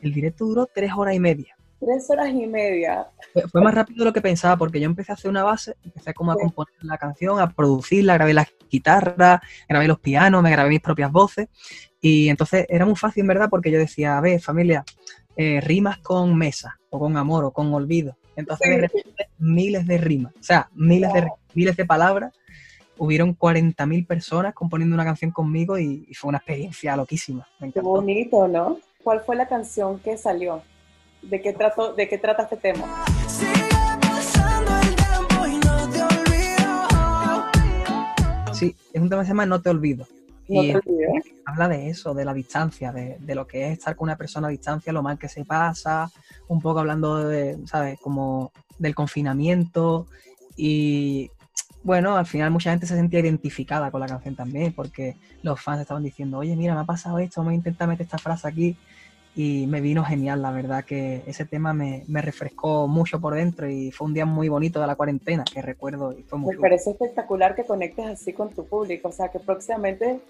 el 0.03 0.13
directo 0.13 0.45
duró 0.45 0.67
tres 0.67 0.93
horas 0.97 1.15
y 1.15 1.21
media. 1.21 1.56
Tres 1.79 2.09
horas 2.11 2.31
y 2.31 2.47
media. 2.47 3.07
Fue, 3.53 3.61
más 3.61 3.75
rápido 3.75 3.99
de 3.99 4.05
lo 4.07 4.13
que 4.13 4.23
pensaba, 4.23 4.57
porque 4.57 4.81
yo 4.81 4.87
empecé 4.87 5.13
a 5.13 5.15
hacer 5.15 5.31
una 5.31 5.45
base, 5.45 5.77
empecé 5.85 6.15
como 6.15 6.33
a 6.33 6.37
componer 6.37 6.75
la 6.83 6.97
canción, 6.97 7.39
a 7.39 7.51
producirla, 7.51 8.15
grabé 8.15 8.33
las 8.33 8.49
guitarras, 8.71 9.41
grabé 9.69 9.87
los 9.87 10.01
pianos, 10.01 10.43
me 10.43 10.51
grabé 10.51 10.71
mis 10.71 10.81
propias 10.81 11.13
voces. 11.13 11.49
Y 12.01 12.29
entonces 12.29 12.65
era 12.69 12.87
muy 12.87 12.97
fácil, 12.97 13.23
en 13.23 13.27
verdad, 13.27 13.49
porque 13.51 13.71
yo 13.71 13.79
decía, 13.79 14.17
a 14.17 14.21
ver, 14.23 14.41
familia, 14.41 14.85
eh, 15.37 15.61
rimas 15.61 15.99
con 15.99 16.37
mesa, 16.37 16.79
o 16.89 16.99
con 16.99 17.17
amor, 17.17 17.45
o 17.45 17.51
con 17.51 17.73
olvido. 17.75 18.17
Entonces, 18.37 18.69
de 18.69 18.75
Sí. 18.77 18.81
repente, 18.81 19.29
miles 19.39 19.87
de 19.87 19.99
rimas, 19.99 20.33
o 20.39 20.43
sea, 20.43 20.69
miles 20.75 21.13
de, 21.13 21.29
miles 21.55 21.77
de 21.77 21.85
palabras. 21.85 22.33
Hubieron 22.99 23.35
40.000 23.35 24.07
personas 24.07 24.55
componiendo 24.55 24.95
una 24.95 25.05
canción 25.05 25.31
conmigo 25.31 25.79
y, 25.79 26.07
y 26.09 26.15
fue 26.15 26.31
una 26.31 26.39
experiencia 26.39 26.97
loquísima. 26.97 27.47
Me 27.61 27.71
Qué 27.71 27.81
bonito, 27.81 28.49
¿no? 28.49 28.79
¿Cuál 29.05 29.21
fue 29.21 29.37
la 29.37 29.47
canción 29.47 29.99
que 29.99 30.17
salió? 30.17 30.63
¿De 31.23 31.41
qué, 31.41 31.53
trato, 31.53 31.93
de 31.95 32.09
qué 32.09 32.19
trata 32.19 32.45
este 32.45 32.57
tema? 32.57 33.05
Olvido. 36.09 37.47
Sí, 38.53 38.75
es 38.93 39.03
un 39.03 39.09
tema 39.09 39.23
que 39.23 39.27
se 39.27 39.31
llama 39.33 39.47
No 39.47 39.61
te 39.61 39.71
olvido. 39.71 40.07
No 40.49 40.63
Y 40.63 40.73
te 40.73 40.77
olvides. 40.79 41.25
habla 41.45 41.69
de 41.69 41.89
eso, 41.91 42.15
de 42.15 42.25
la 42.25 42.33
distancia, 42.33 42.93
de, 42.93 43.17
de 43.19 43.35
lo 43.35 43.47
que 43.47 43.67
es 43.67 43.79
estar 43.79 43.97
con 43.97 44.07
una 44.07 44.17
persona 44.17 44.47
a 44.49 44.51
distancia, 44.51 44.93
lo 44.93 45.03
mal 45.03 45.19
que 45.19 45.29
se 45.29 45.45
pasa, 45.45 46.11
un 46.49 46.61
poco 46.61 46.81
hablando 46.81 47.19
de, 47.29 47.59
¿sabes? 47.67 47.99
Como 48.01 48.53
del 48.79 48.95
confinamiento 48.95 50.07
y 50.57 51.31
bueno, 51.83 52.17
al 52.17 52.27
final 52.27 52.51
mucha 52.51 52.71
gente 52.71 52.87
se 52.87 52.97
sentía 52.97 53.21
identificada 53.21 53.91
con 53.93 54.01
la 54.01 54.09
canción 54.09 54.35
también, 54.35 54.73
porque 54.73 55.17
los 55.43 55.61
fans 55.61 55.81
estaban 55.83 56.03
diciendo, 56.03 56.39
oye, 56.39 56.57
mira, 56.57 56.75
me 56.75 56.81
ha 56.81 56.85
pasado 56.85 57.19
esto, 57.21 57.41
vamos 57.41 57.53
a 57.53 57.55
intentar 57.55 57.87
meter 57.89 58.05
esta 58.07 58.19
frase 58.19 58.49
aquí 58.49 58.77
y 59.39 59.67
me 59.67 59.83
vino 59.83 60.03
genial, 60.03 60.41
la 60.41 60.51
verdad 60.51 60.83
que 60.85 61.23
ese 61.27 61.45
tema 61.45 61.75
me, 61.75 62.05
me 62.09 62.23
refrescó 62.23 62.89
mucho 62.89 63.21
por 63.21 63.35
dentro 63.35 63.69
y 63.71 63.93
fue 63.93 64.07
un 64.07 64.15
día 64.15 64.25
muy 64.25 64.49
bonito 64.49 64.81
de 64.81 64.87
la 64.87 64.95
cuarentena, 64.97 65.45
que 65.45 65.61
recuerdo 65.61 66.13
y 66.19 66.23
fue 66.23 66.39
muy 66.39 66.49
Me 66.49 66.55
chulo. 66.55 66.63
parece 66.63 66.91
espectacular 66.93 67.55
que 67.55 67.65
conectes 67.65 68.07
así 68.07 68.33
con 68.33 68.49
tu 68.49 68.65
público. 68.67 69.09
O 69.09 69.13
sea, 69.13 69.29
que 69.29 69.39
próximamente 69.39 70.21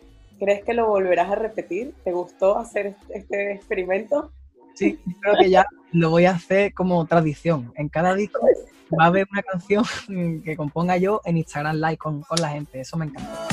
crees 0.40 0.64
que 0.64 0.74
lo 0.74 0.88
volverás 0.88 1.30
a 1.30 1.36
repetir. 1.36 1.94
¿Te 2.02 2.10
gustó 2.12 2.58
hacer 2.58 2.96
este- 3.08 3.18
este 3.18 3.52
experimento? 3.52 4.32
Sí, 4.74 4.98
creo 5.22 5.36
que 5.40 5.50
ya 5.50 5.64
lo 5.92 6.10
voy 6.10 6.24
a 6.26 6.32
hacer 6.32 6.74
como 6.74 7.06
tradición. 7.06 7.72
En 7.76 7.88
cada 7.88 8.12
disco 8.14 8.40
va 9.00 9.04
a 9.04 9.06
haber 9.06 9.28
una 9.30 9.42
canción 9.42 9.84
que 10.44 10.56
componga 10.56 10.96
yo 10.96 11.20
en 11.24 11.36
Instagram 11.36 11.76
Live 11.76 11.96
con, 11.98 12.22
con 12.22 12.40
la 12.40 12.48
gente. 12.50 12.80
Eso 12.80 12.96
me 12.96 13.06
encanta. 13.06 13.46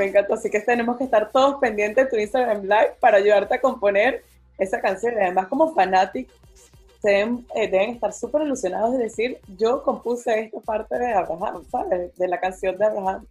Me 0.00 0.08
encanta. 0.08 0.34
Así 0.34 0.50
que 0.50 0.60
tenemos 0.60 0.96
que 0.98 1.04
estar 1.04 1.30
todos 1.30 1.56
pendientes 1.60 2.04
de 2.04 2.10
tu 2.10 2.16
Instagram 2.16 2.62
Live 2.62 2.96
para 3.00 3.18
ayudarte 3.18 3.54
a 3.54 3.60
componer 3.60 4.22
esa 4.58 4.80
canción. 4.80 5.14
Además, 5.16 5.46
como 5.48 5.72
fanáticos, 5.74 6.34
deben, 7.02 7.46
eh, 7.54 7.68
deben 7.70 7.90
estar 7.90 8.12
súper 8.12 8.42
ilusionados 8.42 8.92
de 8.92 9.04
decir, 9.04 9.38
yo 9.56 9.82
compuse 9.82 10.40
esta 10.40 10.60
parte 10.60 10.98
de 10.98 11.12
Abraham, 11.12 11.64
¿sabes? 11.70 12.14
De 12.16 12.28
la 12.28 12.38
canción 12.40 12.76
de 12.76 12.84
Abraham. 12.84 13.24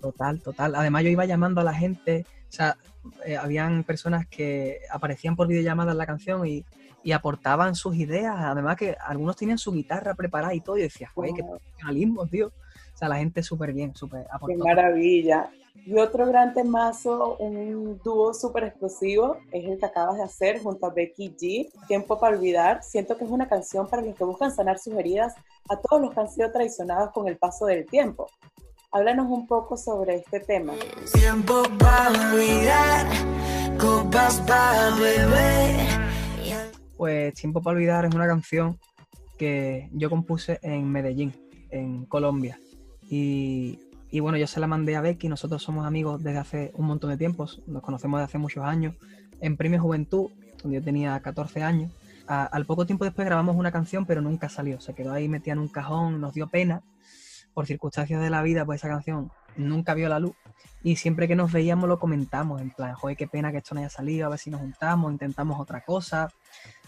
Total, 0.00 0.40
total. 0.40 0.74
Además 0.74 1.04
yo 1.04 1.10
iba 1.10 1.24
llamando 1.24 1.60
a 1.60 1.64
la 1.64 1.74
gente, 1.74 2.24
o 2.48 2.52
sea, 2.52 2.76
eh, 3.24 3.36
habían 3.36 3.84
personas 3.84 4.26
que 4.26 4.80
aparecían 4.90 5.36
por 5.36 5.46
videollamada 5.46 5.92
en 5.92 5.98
la 5.98 6.06
canción 6.06 6.44
y, 6.46 6.64
y 7.04 7.12
aportaban 7.12 7.76
sus 7.76 7.94
ideas. 7.96 8.34
Además 8.38 8.76
que 8.76 8.96
algunos 9.00 9.36
tenían 9.36 9.58
su 9.58 9.70
guitarra 9.72 10.14
preparada 10.14 10.54
y 10.54 10.60
todo. 10.60 10.78
Y 10.78 10.82
decía, 10.82 11.08
qué 11.14 11.42
Wow. 11.42 11.50
profesionalismo, 11.58 12.26
tío. 12.26 12.48
O 12.48 12.96
sea, 12.98 13.08
la 13.08 13.16
gente 13.16 13.42
súper 13.44 13.72
bien, 13.72 13.94
súper 13.94 14.22
Qué 14.22 14.28
aportó. 14.32 14.64
maravilla. 14.64 15.48
Y 15.84 15.98
otro 15.98 16.26
gran 16.26 16.54
temazo, 16.54 17.36
un 17.38 18.00
dúo 18.04 18.32
súper 18.34 18.64
explosivo, 18.64 19.36
es 19.50 19.64
el 19.64 19.78
que 19.78 19.86
acabas 19.86 20.16
de 20.16 20.22
hacer 20.22 20.62
junto 20.62 20.86
a 20.86 20.90
Becky 20.90 21.34
G, 21.36 21.86
Tiempo 21.88 22.20
para 22.20 22.36
Olvidar. 22.36 22.84
Siento 22.84 23.16
que 23.16 23.24
es 23.24 23.30
una 23.30 23.48
canción 23.48 23.88
para 23.88 24.02
los 24.02 24.14
que 24.14 24.22
buscan 24.24 24.54
sanar 24.54 24.78
sus 24.78 24.94
heridas 24.94 25.34
a 25.68 25.76
todos 25.76 26.00
los 26.00 26.14
que 26.14 26.20
han 26.20 26.30
sido 26.30 26.52
traicionados 26.52 27.10
con 27.12 27.26
el 27.26 27.36
paso 27.36 27.66
del 27.66 27.84
tiempo. 27.86 28.28
Háblanos 28.92 29.26
un 29.28 29.46
poco 29.46 29.76
sobre 29.76 30.16
este 30.16 30.38
tema. 30.38 30.74
Tiempo 31.14 31.62
para 31.78 32.10
olvidar, 32.10 33.06
copas 33.78 34.40
para 34.42 34.94
beber. 34.96 36.12
Pues 36.96 37.34
Tiempo 37.34 37.60
para 37.60 37.76
Olvidar 37.76 38.04
es 38.04 38.14
una 38.14 38.28
canción 38.28 38.78
que 39.36 39.88
yo 39.92 40.08
compuse 40.08 40.60
en 40.62 40.88
Medellín, 40.88 41.32
en 41.70 42.04
Colombia. 42.04 42.60
Y, 43.10 43.80
y 44.12 44.20
bueno, 44.20 44.38
yo 44.38 44.46
se 44.46 44.60
la 44.60 44.66
mandé 44.68 44.94
a 44.94 45.00
Becky, 45.00 45.28
nosotros 45.28 45.62
somos 45.62 45.84
amigos 45.86 46.22
desde 46.22 46.38
hace 46.38 46.70
un 46.74 46.86
montón 46.86 47.10
de 47.10 47.16
tiempo, 47.16 47.46
nos 47.66 47.82
conocemos 47.82 48.18
desde 48.20 48.26
hace 48.26 48.38
muchos 48.38 48.62
años, 48.64 48.94
en 49.40 49.56
Premio 49.56 49.80
Juventud, 49.80 50.30
donde 50.62 50.78
yo 50.78 50.84
tenía 50.84 51.18
14 51.18 51.62
años. 51.64 51.90
A- 52.28 52.44
al 52.44 52.64
poco 52.66 52.86
tiempo 52.86 53.04
después 53.04 53.26
grabamos 53.26 53.56
una 53.56 53.72
canción, 53.72 54.06
pero 54.06 54.20
nunca 54.20 54.48
salió, 54.48 54.80
se 54.80 54.94
quedó 54.94 55.12
ahí 55.12 55.28
metida 55.28 55.54
en 55.54 55.58
un 55.58 55.68
cajón, 55.68 56.20
nos 56.20 56.34
dio 56.34 56.46
pena. 56.46 56.82
Por 57.54 57.66
circunstancias 57.66 58.20
de 58.22 58.30
la 58.30 58.42
vida, 58.42 58.64
pues 58.64 58.80
esa 58.80 58.88
canción 58.88 59.30
nunca 59.56 59.94
vio 59.94 60.08
la 60.08 60.18
luz. 60.20 60.34
Y 60.82 60.96
siempre 60.96 61.26
que 61.28 61.34
nos 61.36 61.50
veíamos 61.52 61.88
lo 61.88 61.98
comentamos, 61.98 62.60
en 62.60 62.70
plan, 62.70 62.94
joder, 62.94 63.16
qué 63.16 63.26
pena 63.26 63.50
que 63.50 63.58
esto 63.58 63.74
no 63.74 63.80
haya 63.80 63.90
salido, 63.90 64.26
a 64.26 64.30
ver 64.30 64.38
si 64.38 64.50
nos 64.50 64.60
juntamos, 64.60 65.10
intentamos 65.12 65.58
otra 65.60 65.80
cosa. 65.82 66.28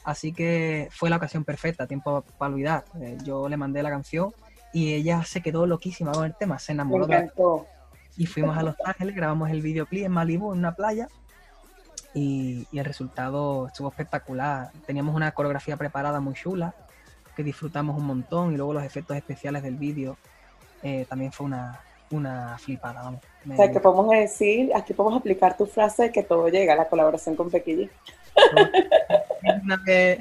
Así 0.04 0.32
que 0.32 0.88
fue 0.90 1.10
la 1.10 1.16
ocasión 1.16 1.44
perfecta, 1.44 1.86
tiempo 1.86 2.22
para 2.38 2.52
olvidar. 2.52 2.84
Eh, 3.00 3.16
yo 3.24 3.48
le 3.48 3.56
mandé 3.56 3.82
la 3.82 3.90
canción 3.90 4.30
y 4.74 4.92
ella 4.92 5.22
se 5.24 5.40
quedó 5.40 5.66
loquísima 5.66 6.12
con 6.12 6.26
el 6.26 6.34
tema, 6.34 6.58
se 6.58 6.72
enamoró 6.72 7.06
de 7.06 7.30
y 8.16 8.26
fuimos 8.26 8.58
a 8.58 8.62
Los 8.62 8.74
Ángeles, 8.84 9.14
grabamos 9.16 9.48
el 9.50 9.62
videoclip 9.62 10.04
en 10.04 10.12
Malibu, 10.12 10.52
en 10.52 10.58
una 10.58 10.74
playa, 10.74 11.08
y, 12.12 12.66
y 12.70 12.78
el 12.78 12.84
resultado 12.84 13.66
estuvo 13.68 13.88
espectacular. 13.88 14.70
Teníamos 14.86 15.14
una 15.16 15.32
coreografía 15.32 15.76
preparada 15.76 16.20
muy 16.20 16.34
chula, 16.34 16.74
que 17.34 17.42
disfrutamos 17.42 17.96
un 17.96 18.06
montón, 18.06 18.52
y 18.52 18.56
luego 18.56 18.74
los 18.74 18.84
efectos 18.84 19.16
especiales 19.16 19.62
del 19.62 19.76
vídeo 19.76 20.16
eh, 20.82 21.06
también 21.08 21.32
fue 21.32 21.46
una, 21.46 21.80
una 22.10 22.56
flipada, 22.58 23.02
vamos. 23.02 23.20
Me- 23.44 23.54
O 23.54 23.56
sea, 23.56 23.72
que 23.72 23.80
podemos 23.80 24.10
decir, 24.10 24.70
aquí 24.76 24.92
podemos 24.92 25.18
aplicar 25.18 25.56
tu 25.56 25.66
frase 25.66 26.04
de 26.04 26.12
que 26.12 26.22
todo 26.22 26.48
llega, 26.48 26.76
la 26.76 26.88
colaboración 26.88 27.34
con 27.34 27.48
es 27.52 27.62
una 29.64 29.76
de, 29.78 30.18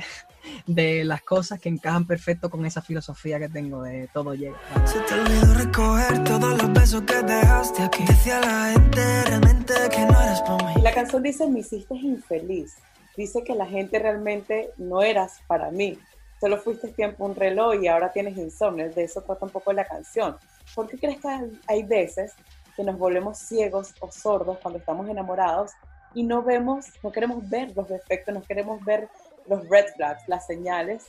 de 0.65 1.03
las 1.03 1.21
cosas 1.21 1.59
que 1.59 1.69
encajan 1.69 2.07
perfecto 2.07 2.49
con 2.49 2.65
esa 2.65 2.81
filosofía 2.81 3.39
que 3.39 3.49
tengo 3.49 3.83
de 3.83 4.07
todo 4.13 4.33
llega. 4.33 4.57
Se 4.85 4.99
te 5.01 5.13
olvidó 5.13 5.53
recoger 5.53 6.23
todos 6.23 6.61
los 6.61 6.73
besos 6.73 7.01
que 7.01 7.21
dejaste 7.21 7.83
aquí. 7.83 8.03
Decía 8.05 8.39
la 8.39 8.71
gente 8.71 9.23
realmente 9.25 9.73
que 9.91 10.05
no 10.05 10.13
para 10.13 10.75
mí. 10.75 10.81
la 10.81 10.93
canción 10.93 11.23
dice, 11.23 11.47
me 11.47 11.59
hiciste 11.59 11.95
infeliz. 11.95 12.77
Dice 13.15 13.43
que 13.43 13.53
la 13.53 13.65
gente 13.65 13.99
realmente 13.99 14.71
no 14.77 15.01
eras 15.01 15.41
para 15.47 15.69
mí. 15.69 15.99
Solo 16.39 16.57
fuiste 16.57 16.89
tiempo 16.89 17.25
un 17.25 17.35
reloj 17.35 17.75
y 17.81 17.87
ahora 17.87 18.11
tienes 18.11 18.37
insomnio. 18.37 18.89
De 18.89 19.03
eso 19.03 19.21
trata 19.21 19.45
un 19.45 19.51
poco 19.51 19.71
la 19.71 19.85
canción. 19.85 20.35
¿Por 20.73 20.87
qué 20.87 20.97
crees 20.97 21.19
que 21.19 21.27
hay 21.67 21.83
veces 21.83 22.33
que 22.75 22.83
nos 22.83 22.97
volvemos 22.97 23.37
ciegos 23.37 23.93
o 23.99 24.11
sordos 24.11 24.57
cuando 24.61 24.79
estamos 24.79 25.07
enamorados 25.07 25.71
y 26.15 26.23
no 26.23 26.43
vemos, 26.43 26.87
no 27.01 27.11
queremos 27.11 27.47
ver 27.49 27.75
los 27.75 27.87
defectos, 27.87 28.33
no 28.33 28.41
queremos 28.41 28.83
ver 28.83 29.09
los 29.47 29.67
red 29.69 29.85
flags, 29.95 30.23
las 30.27 30.45
señales, 30.45 31.05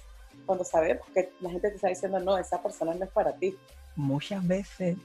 cuando 0.47 0.65
sabemos 0.65 1.07
que 1.15 1.33
la 1.41 1.51
gente 1.51 1.71
te 1.71 1.77
está 1.77 1.89
diciendo, 1.89 2.19
no, 2.21 2.37
esa 2.37 2.63
persona 2.63 2.95
no 2.95 3.05
es 3.05 3.11
para 3.11 3.33
ti? 3.33 3.57
muchas 3.97 4.47
veces, 4.47 4.97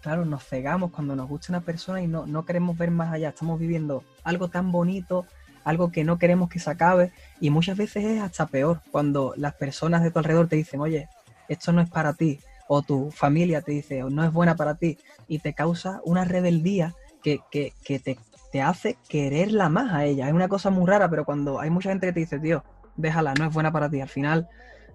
claro, 0.00 0.24
nos 0.24 0.44
cegamos 0.44 0.90
cuando 0.90 1.16
nos 1.16 1.28
gusta 1.28 1.52
una 1.52 1.60
persona 1.60 2.02
y 2.02 2.06
no, 2.06 2.26
no 2.26 2.44
queremos 2.44 2.76
ver 2.76 2.90
más 2.90 3.12
allá. 3.12 3.30
Estamos 3.30 3.58
viviendo 3.58 4.04
algo 4.24 4.48
tan 4.48 4.72
bonito, 4.72 5.26
algo 5.64 5.90
que 5.90 6.04
no 6.04 6.18
queremos 6.18 6.48
que 6.48 6.58
se 6.58 6.70
acabe. 6.70 7.12
Y 7.40 7.50
muchas 7.50 7.76
veces 7.76 8.04
es 8.04 8.22
hasta 8.22 8.46
peor 8.46 8.80
cuando 8.90 9.34
las 9.36 9.54
personas 9.54 10.02
de 10.02 10.10
tu 10.10 10.18
alrededor 10.18 10.48
te 10.48 10.56
dicen, 10.56 10.80
oye, 10.80 11.08
esto 11.48 11.72
no 11.72 11.80
es 11.80 11.90
para 11.90 12.14
ti. 12.14 12.40
O 12.68 12.82
tu 12.82 13.10
familia 13.10 13.62
te 13.62 13.72
dice, 13.72 14.02
no 14.02 14.24
es 14.24 14.32
buena 14.32 14.56
para 14.56 14.74
ti. 14.74 14.98
Y 15.28 15.38
te 15.38 15.54
causa 15.54 16.00
una 16.04 16.24
rebeldía 16.24 16.94
que, 17.22 17.40
que, 17.50 17.72
que 17.84 17.98
te, 17.98 18.18
te 18.52 18.62
hace 18.62 18.96
quererla 19.08 19.68
más 19.68 19.92
a 19.92 20.04
ella. 20.04 20.28
Es 20.28 20.34
una 20.34 20.48
cosa 20.48 20.70
muy 20.70 20.86
rara, 20.86 21.08
pero 21.08 21.24
cuando 21.24 21.60
hay 21.60 21.70
mucha 21.70 21.90
gente 21.90 22.08
que 22.08 22.12
te 22.12 22.20
dice, 22.20 22.38
tío, 22.38 22.64
déjala, 22.96 23.34
no 23.34 23.46
es 23.46 23.54
buena 23.54 23.72
para 23.72 23.90
ti. 23.90 24.00
Al 24.00 24.08
final 24.08 24.48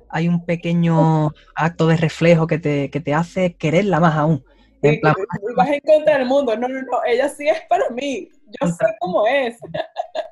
hay 0.10 0.28
un 0.28 0.46
pequeño 0.46 1.32
acto 1.56 1.88
de 1.88 1.98
reflejo 1.98 2.48
que 2.48 2.60
te, 2.60 2.90
que 2.90 3.00
te 3.00 3.14
hace 3.14 3.56
quererla 3.56 4.00
más 4.00 4.16
aún. 4.16 4.44
En 4.82 5.00
plan, 5.00 5.14
vas 5.56 5.70
en 5.70 5.80
contra 5.82 6.18
del 6.18 6.28
mundo. 6.28 6.56
No, 6.58 6.68
no, 6.68 6.82
no, 6.82 7.04
ella 7.06 7.30
sí 7.30 7.48
es 7.48 7.62
para 7.70 7.90
mí. 7.90 8.30
Yo 8.60 8.68
sé 8.68 8.86
cómo 9.00 9.28
es. 9.28 9.58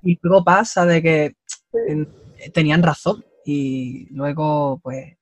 y 0.01 0.17
luego 0.21 0.43
pasa 0.43 0.85
de 0.85 1.01
que 1.01 1.35
tenían 2.53 2.81
razón 2.81 3.23
y 3.45 4.07
luego 4.11 4.79
pues 4.81 5.17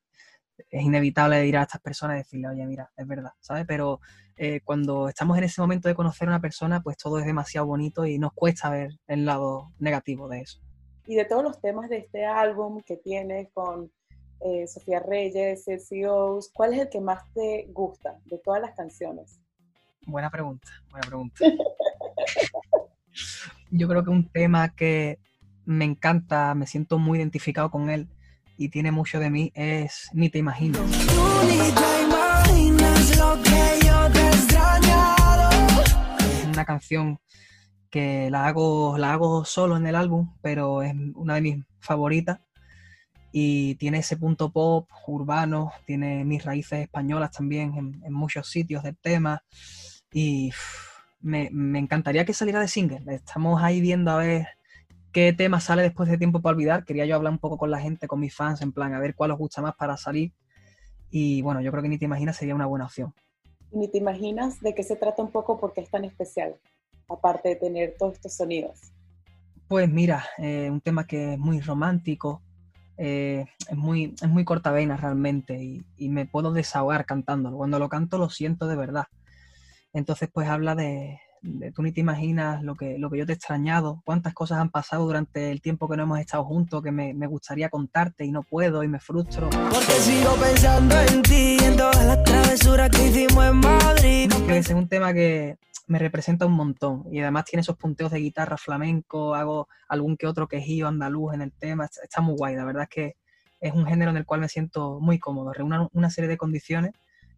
es 0.70 0.84
inevitable 0.84 1.46
ir 1.46 1.58
a 1.58 1.64
estas 1.64 1.82
personas 1.82 2.16
y 2.16 2.20
decirle, 2.20 2.50
oye, 2.50 2.66
mira, 2.66 2.92
es 2.96 3.08
verdad, 3.08 3.32
¿sabes? 3.40 3.66
Pero 3.68 4.02
eh, 4.36 4.62
cuando 4.64 5.08
estamos 5.08 5.38
en 5.38 5.46
ese 5.46 5.62
momento 5.62 5.88
de 5.88 5.96
conocer 5.96 6.28
a 6.28 6.32
una 6.32 6.42
persona, 6.42 6.82
pues 6.82 6.98
todo 6.98 7.20
es 7.20 7.26
demasiado 7.26 7.68
bonito 7.68 8.06
y 8.06 8.20
nos 8.20 8.34
cuesta 8.34 8.70
ver 8.70 9.00
el 9.08 9.26
lado 9.26 9.72
negativo 9.80 10.28
de 10.28 10.42
eso. 10.42 10.60
Y 11.08 11.16
de 11.16 11.26
todos 11.26 11.44
los 11.44 11.60
temas 11.62 11.90
de 11.90 11.98
este 11.98 12.26
álbum 12.26 12.82
que 12.86 12.98
tienes 12.98 13.50
con 13.54 13.92
eh, 14.42 14.68
Sofía 14.68 15.00
Reyes, 15.00 15.66
CCOs, 15.66 16.52
¿cuál 16.54 16.74
es 16.74 16.82
el 16.82 16.90
que 16.90 17.00
más 17.00 17.24
te 17.34 17.68
gusta 17.72 18.20
de 18.26 18.38
todas 18.38 18.62
las 18.62 18.76
canciones? 18.76 19.40
buena 20.06 20.30
pregunta, 20.30 20.68
buena 20.90 21.08
pregunta. 21.08 21.40
Yo 23.72 23.88
creo 23.88 24.04
que 24.04 24.10
un 24.10 24.30
tema 24.30 24.74
que 24.74 25.20
me 25.66 25.86
encanta, 25.86 26.54
me 26.56 26.66
siento 26.66 26.98
muy 26.98 27.20
identificado 27.20 27.70
con 27.70 27.90
él 27.90 28.08
y 28.58 28.70
tiene 28.70 28.92
mucho 28.92 29.20
de 29.20 29.30
mí 29.30 29.52
es 29.54 30.10
Ni 30.14 30.30
te 30.30 30.40
imaginas. 30.40 30.80
Tú 30.80 30.88
ni 31.44 31.72
te 31.72 32.04
imaginas 32.04 33.18
lo 33.18 33.36
que 33.44 33.80
yo 33.86 34.10
te 34.12 34.20
he 34.20 34.30
extrañado. 34.30 35.50
Es 36.22 36.46
una 36.46 36.66
canción 36.66 37.20
que 37.98 38.30
la 38.30 38.46
hago, 38.46 38.96
la 39.00 39.14
hago 39.14 39.44
solo 39.44 39.76
en 39.76 39.88
el 39.88 39.96
álbum, 39.96 40.36
pero 40.44 40.84
es 40.84 40.94
una 41.16 41.34
de 41.34 41.42
mis 41.42 41.66
favoritas 41.80 42.40
y 43.32 43.74
tiene 43.76 43.98
ese 44.00 44.18
punto 44.18 44.52
pop 44.52 44.88
urbano, 45.08 45.72
tiene 45.88 46.24
mis 46.24 46.46
raíces 46.46 46.82
españolas 46.82 47.32
también 47.32 47.74
en, 47.74 48.04
en 48.04 48.14
muchos 48.14 48.52
sitios 48.52 48.84
del 48.84 48.96
tema 48.98 49.42
y 50.14 50.52
me, 51.22 51.50
me 51.52 51.80
encantaría 51.80 52.24
que 52.24 52.36
saliera 52.36 52.60
de 52.60 52.68
single. 52.68 53.02
Estamos 53.08 53.64
ahí 53.64 53.82
viendo 53.82 54.12
a 54.12 54.18
ver 54.18 54.46
qué 55.12 55.34
tema 55.34 55.60
sale 55.60 55.82
después 55.82 56.08
de 56.08 56.20
Tiempo 56.20 56.40
para 56.40 56.56
Olvidar. 56.56 56.86
Quería 56.86 57.06
yo 57.06 57.16
hablar 57.16 57.34
un 57.34 57.40
poco 57.40 57.58
con 57.58 57.72
la 57.72 57.80
gente, 57.80 58.08
con 58.08 58.20
mis 58.20 58.36
fans, 58.36 58.62
en 58.62 58.74
plan, 58.74 58.94
a 58.94 59.00
ver 59.00 59.16
cuál 59.16 59.32
os 59.32 59.40
gusta 59.40 59.64
más 59.64 59.74
para 59.76 59.98
salir. 59.98 60.34
Y 61.10 61.42
bueno, 61.42 61.62
yo 61.62 61.72
creo 61.72 61.82
que 61.82 61.90
ni 61.90 61.98
te 61.98 62.06
imaginas 62.06 62.38
sería 62.38 62.54
una 62.54 62.68
buena 62.68 62.86
opción. 62.86 63.16
Ni 63.72 63.88
te 63.88 63.98
imaginas 63.98 64.62
de 64.62 64.76
qué 64.76 64.84
se 64.84 64.96
trata 64.96 65.24
un 65.24 65.32
poco 65.32 65.60
porque 65.60 65.82
es 65.82 65.90
tan 65.90 66.06
especial, 66.06 66.58
aparte 67.08 67.50
de 67.50 67.56
tener 67.56 67.96
todos 67.98 68.14
estos 68.14 68.34
sonidos. 68.34 68.92
Pues 69.68 69.90
mira, 69.90 70.26
eh, 70.38 70.70
un 70.72 70.82
tema 70.82 71.06
que 71.06 71.34
es 71.34 71.40
muy 71.40 71.60
romántico, 71.60 72.42
eh, 72.98 73.46
es, 73.70 73.78
muy, 73.78 74.16
es 74.22 74.30
muy 74.30 74.46
cortavena 74.46 74.98
realmente 74.98 75.62
y, 75.62 75.86
y 75.98 76.10
me 76.10 76.26
puedo 76.26 76.54
desahogar 76.54 77.06
cantándolo. 77.06 77.58
Cuando 77.58 77.80
lo 77.80 77.90
canto 77.90 78.18
lo 78.18 78.30
siento 78.30 78.68
de 78.68 78.76
verdad. 78.76 79.06
Entonces 79.94 80.30
pues 80.32 80.48
habla 80.48 80.76
de, 80.76 81.20
de 81.42 81.72
tú 81.72 81.82
ni 81.82 81.92
te 81.92 82.02
imaginas 82.02 82.64
lo 82.64 82.76
que, 82.76 82.98
lo 82.98 83.10
que 83.10 83.20
yo 83.20 83.26
te 83.26 83.34
he 83.34 83.36
extrañado, 83.36 84.02
cuántas 84.06 84.34
cosas 84.34 84.60
han 84.60 84.70
pasado 84.70 85.06
durante 85.06 85.52
el 85.52 85.62
tiempo 85.62 85.88
que 85.88 85.98
no 85.98 86.04
hemos 86.04 86.20
estado 86.20 86.44
juntos 86.44 86.84
que 86.84 86.92
me, 86.92 87.14
me 87.14 87.28
gustaría 87.28 87.70
contarte 87.70 88.26
y 88.26 88.32
no 88.32 88.44
puedo 88.44 88.84
y 88.84 88.88
me 88.88 89.00
frustro. 89.00 89.50
Porque 89.50 89.94
sigo 89.94 90.36
pensando 90.36 90.96
en 91.00 91.22
ti, 91.24 91.58
en 91.64 91.78
todas 91.78 92.06
las 92.06 92.24
travesuras 92.24 92.90
que 92.90 93.08
hicimos 93.08 93.46
en 93.46 93.58
Madrid. 93.58 94.32
Ese 94.50 94.60
es 94.60 94.78
un 94.78 94.88
tema 94.88 95.14
que 95.14 95.58
me 95.88 96.00
representa 96.00 96.46
un 96.46 96.54
montón 96.54 97.06
y 97.12 97.20
además 97.20 97.46
tiene 97.46 97.62
esos 97.62 97.78
punteos 97.78 98.12
de 98.12 98.20
guitarra 98.20 98.58
flamenco, 98.58 99.34
hago 99.36 99.68
algún 99.88 100.18
que 100.18 100.28
otro 100.28 100.48
quejío 100.48 100.88
andaluz 100.88 101.34
en 101.34 101.42
el 101.42 101.54
tema, 101.54 101.86
está, 101.86 102.04
está 102.04 102.22
muy 102.22 102.36
guay, 102.36 102.56
la 102.56 102.66
verdad 102.66 102.84
es 102.84 102.90
que 102.90 103.16
es 103.60 103.74
un 103.74 103.86
género 103.88 104.12
en 104.12 104.18
el 104.18 104.26
cual 104.26 104.42
me 104.42 104.50
siento 104.50 105.00
muy 105.00 105.18
cómodo, 105.18 105.54
reúne 105.54 105.88
una 105.94 106.10
serie 106.10 106.30
de 106.30 106.38
condiciones 106.38 106.94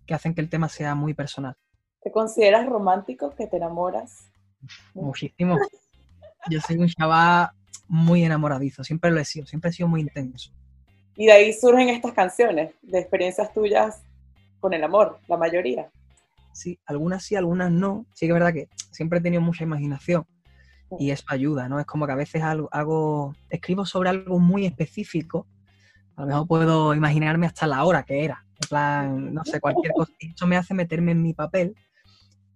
que 0.05 0.13
hacen 0.13 0.33
que 0.33 0.41
el 0.41 0.49
tema 0.49 0.67
sea 0.67 0.95
muy 0.95 1.13
personal. 1.13 1.55
¿Te 2.01 2.11
consideras 2.11 2.65
romántico, 2.65 3.33
que 3.35 3.47
te 3.47 3.57
enamoras? 3.57 4.29
Muchísimo. 4.93 5.57
Yo 6.49 6.59
soy 6.61 6.77
un 6.77 6.87
chaval 6.87 7.49
muy 7.87 8.23
enamoradizo, 8.23 8.83
siempre 8.83 9.11
lo 9.11 9.19
he 9.19 9.25
sido, 9.25 9.45
siempre 9.45 9.69
he 9.69 9.73
sido 9.73 9.87
muy 9.87 10.01
intenso. 10.01 10.51
Y 11.15 11.25
de 11.25 11.33
ahí 11.33 11.53
surgen 11.53 11.89
estas 11.89 12.13
canciones, 12.13 12.73
de 12.81 12.99
experiencias 12.99 13.53
tuyas 13.53 14.01
con 14.59 14.73
el 14.73 14.83
amor, 14.83 15.19
la 15.27 15.37
mayoría. 15.37 15.89
Sí, 16.53 16.79
algunas 16.85 17.23
sí, 17.23 17.35
algunas 17.35 17.71
no. 17.71 18.05
Sí 18.13 18.25
que 18.25 18.31
es 18.31 18.33
verdad 18.33 18.53
que 18.53 18.69
siempre 18.91 19.19
he 19.19 19.21
tenido 19.21 19.41
mucha 19.41 19.63
imaginación 19.63 20.25
y 20.97 21.11
eso 21.11 21.23
ayuda, 21.27 21.69
¿no? 21.69 21.79
Es 21.79 21.85
como 21.85 22.07
que 22.07 22.13
a 22.13 22.15
veces 22.15 22.41
algo, 22.41 22.69
hago, 22.71 23.35
escribo 23.49 23.85
sobre 23.85 24.09
algo 24.09 24.39
muy 24.39 24.65
específico, 24.65 25.45
a 26.15 26.21
lo 26.21 26.27
mejor 26.27 26.47
puedo 26.47 26.93
imaginarme 26.95 27.45
hasta 27.45 27.67
la 27.67 27.83
hora 27.83 28.03
que 28.03 28.23
era, 28.23 28.45
en 28.61 28.69
plan, 28.69 29.33
no 29.33 29.45
sé, 29.45 29.59
cualquier 29.59 29.93
cosa. 29.93 30.11
Eso 30.19 30.47
me 30.47 30.57
hace 30.57 30.73
meterme 30.73 31.11
en 31.11 31.21
mi 31.21 31.33
papel 31.33 31.75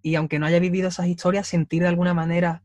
y 0.02 0.16
aunque 0.16 0.40
no 0.40 0.46
haya 0.46 0.60
vivido 0.60 0.90
esas 0.90 1.08
historias, 1.08 1.48
sentir 1.48 1.84
de 1.84 1.88
alguna 1.88 2.14
manera 2.14 2.64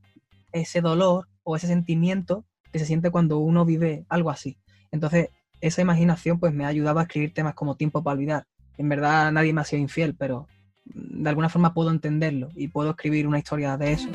ese 0.52 0.80
dolor 0.80 1.28
o 1.44 1.56
ese 1.56 1.66
sentimiento 1.66 2.44
que 2.72 2.78
se 2.78 2.86
siente 2.86 3.10
cuando 3.10 3.38
uno 3.38 3.64
vive 3.64 4.04
algo 4.08 4.30
así. 4.30 4.58
Entonces, 4.90 5.28
esa 5.60 5.82
imaginación 5.82 6.38
pues 6.38 6.52
me 6.52 6.64
ha 6.64 6.68
ayudado 6.68 6.98
a 6.98 7.02
escribir 7.02 7.34
temas 7.34 7.54
como 7.54 7.76
Tiempo 7.76 8.02
para 8.02 8.14
olvidar. 8.14 8.46
En 8.76 8.88
verdad 8.88 9.32
nadie 9.32 9.52
me 9.52 9.60
ha 9.60 9.64
sido 9.64 9.82
infiel, 9.82 10.14
pero 10.14 10.46
de 10.94 11.28
alguna 11.28 11.48
forma 11.48 11.74
puedo 11.74 11.90
entenderlo 11.90 12.48
y 12.54 12.68
puedo 12.68 12.90
escribir 12.90 13.26
una 13.26 13.38
historia 13.38 13.76
de 13.76 13.92
eso. 13.92 14.08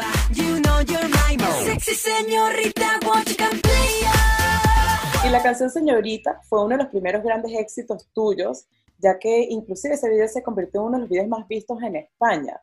Y 5.25 5.29
la 5.29 5.41
canción 5.41 5.69
Señorita 5.69 6.41
fue 6.43 6.63
uno 6.63 6.77
de 6.77 6.83
los 6.83 6.91
primeros 6.91 7.23
grandes 7.23 7.51
éxitos 7.57 8.09
tuyos, 8.13 8.65
ya 8.97 9.17
que 9.19 9.47
inclusive 9.49 9.95
ese 9.95 10.09
video 10.09 10.27
se 10.27 10.43
convirtió 10.43 10.81
en 10.81 10.87
uno 10.87 10.97
de 10.97 11.01
los 11.01 11.09
videos 11.09 11.27
más 11.27 11.47
vistos 11.47 11.81
en 11.81 11.95
España. 11.95 12.59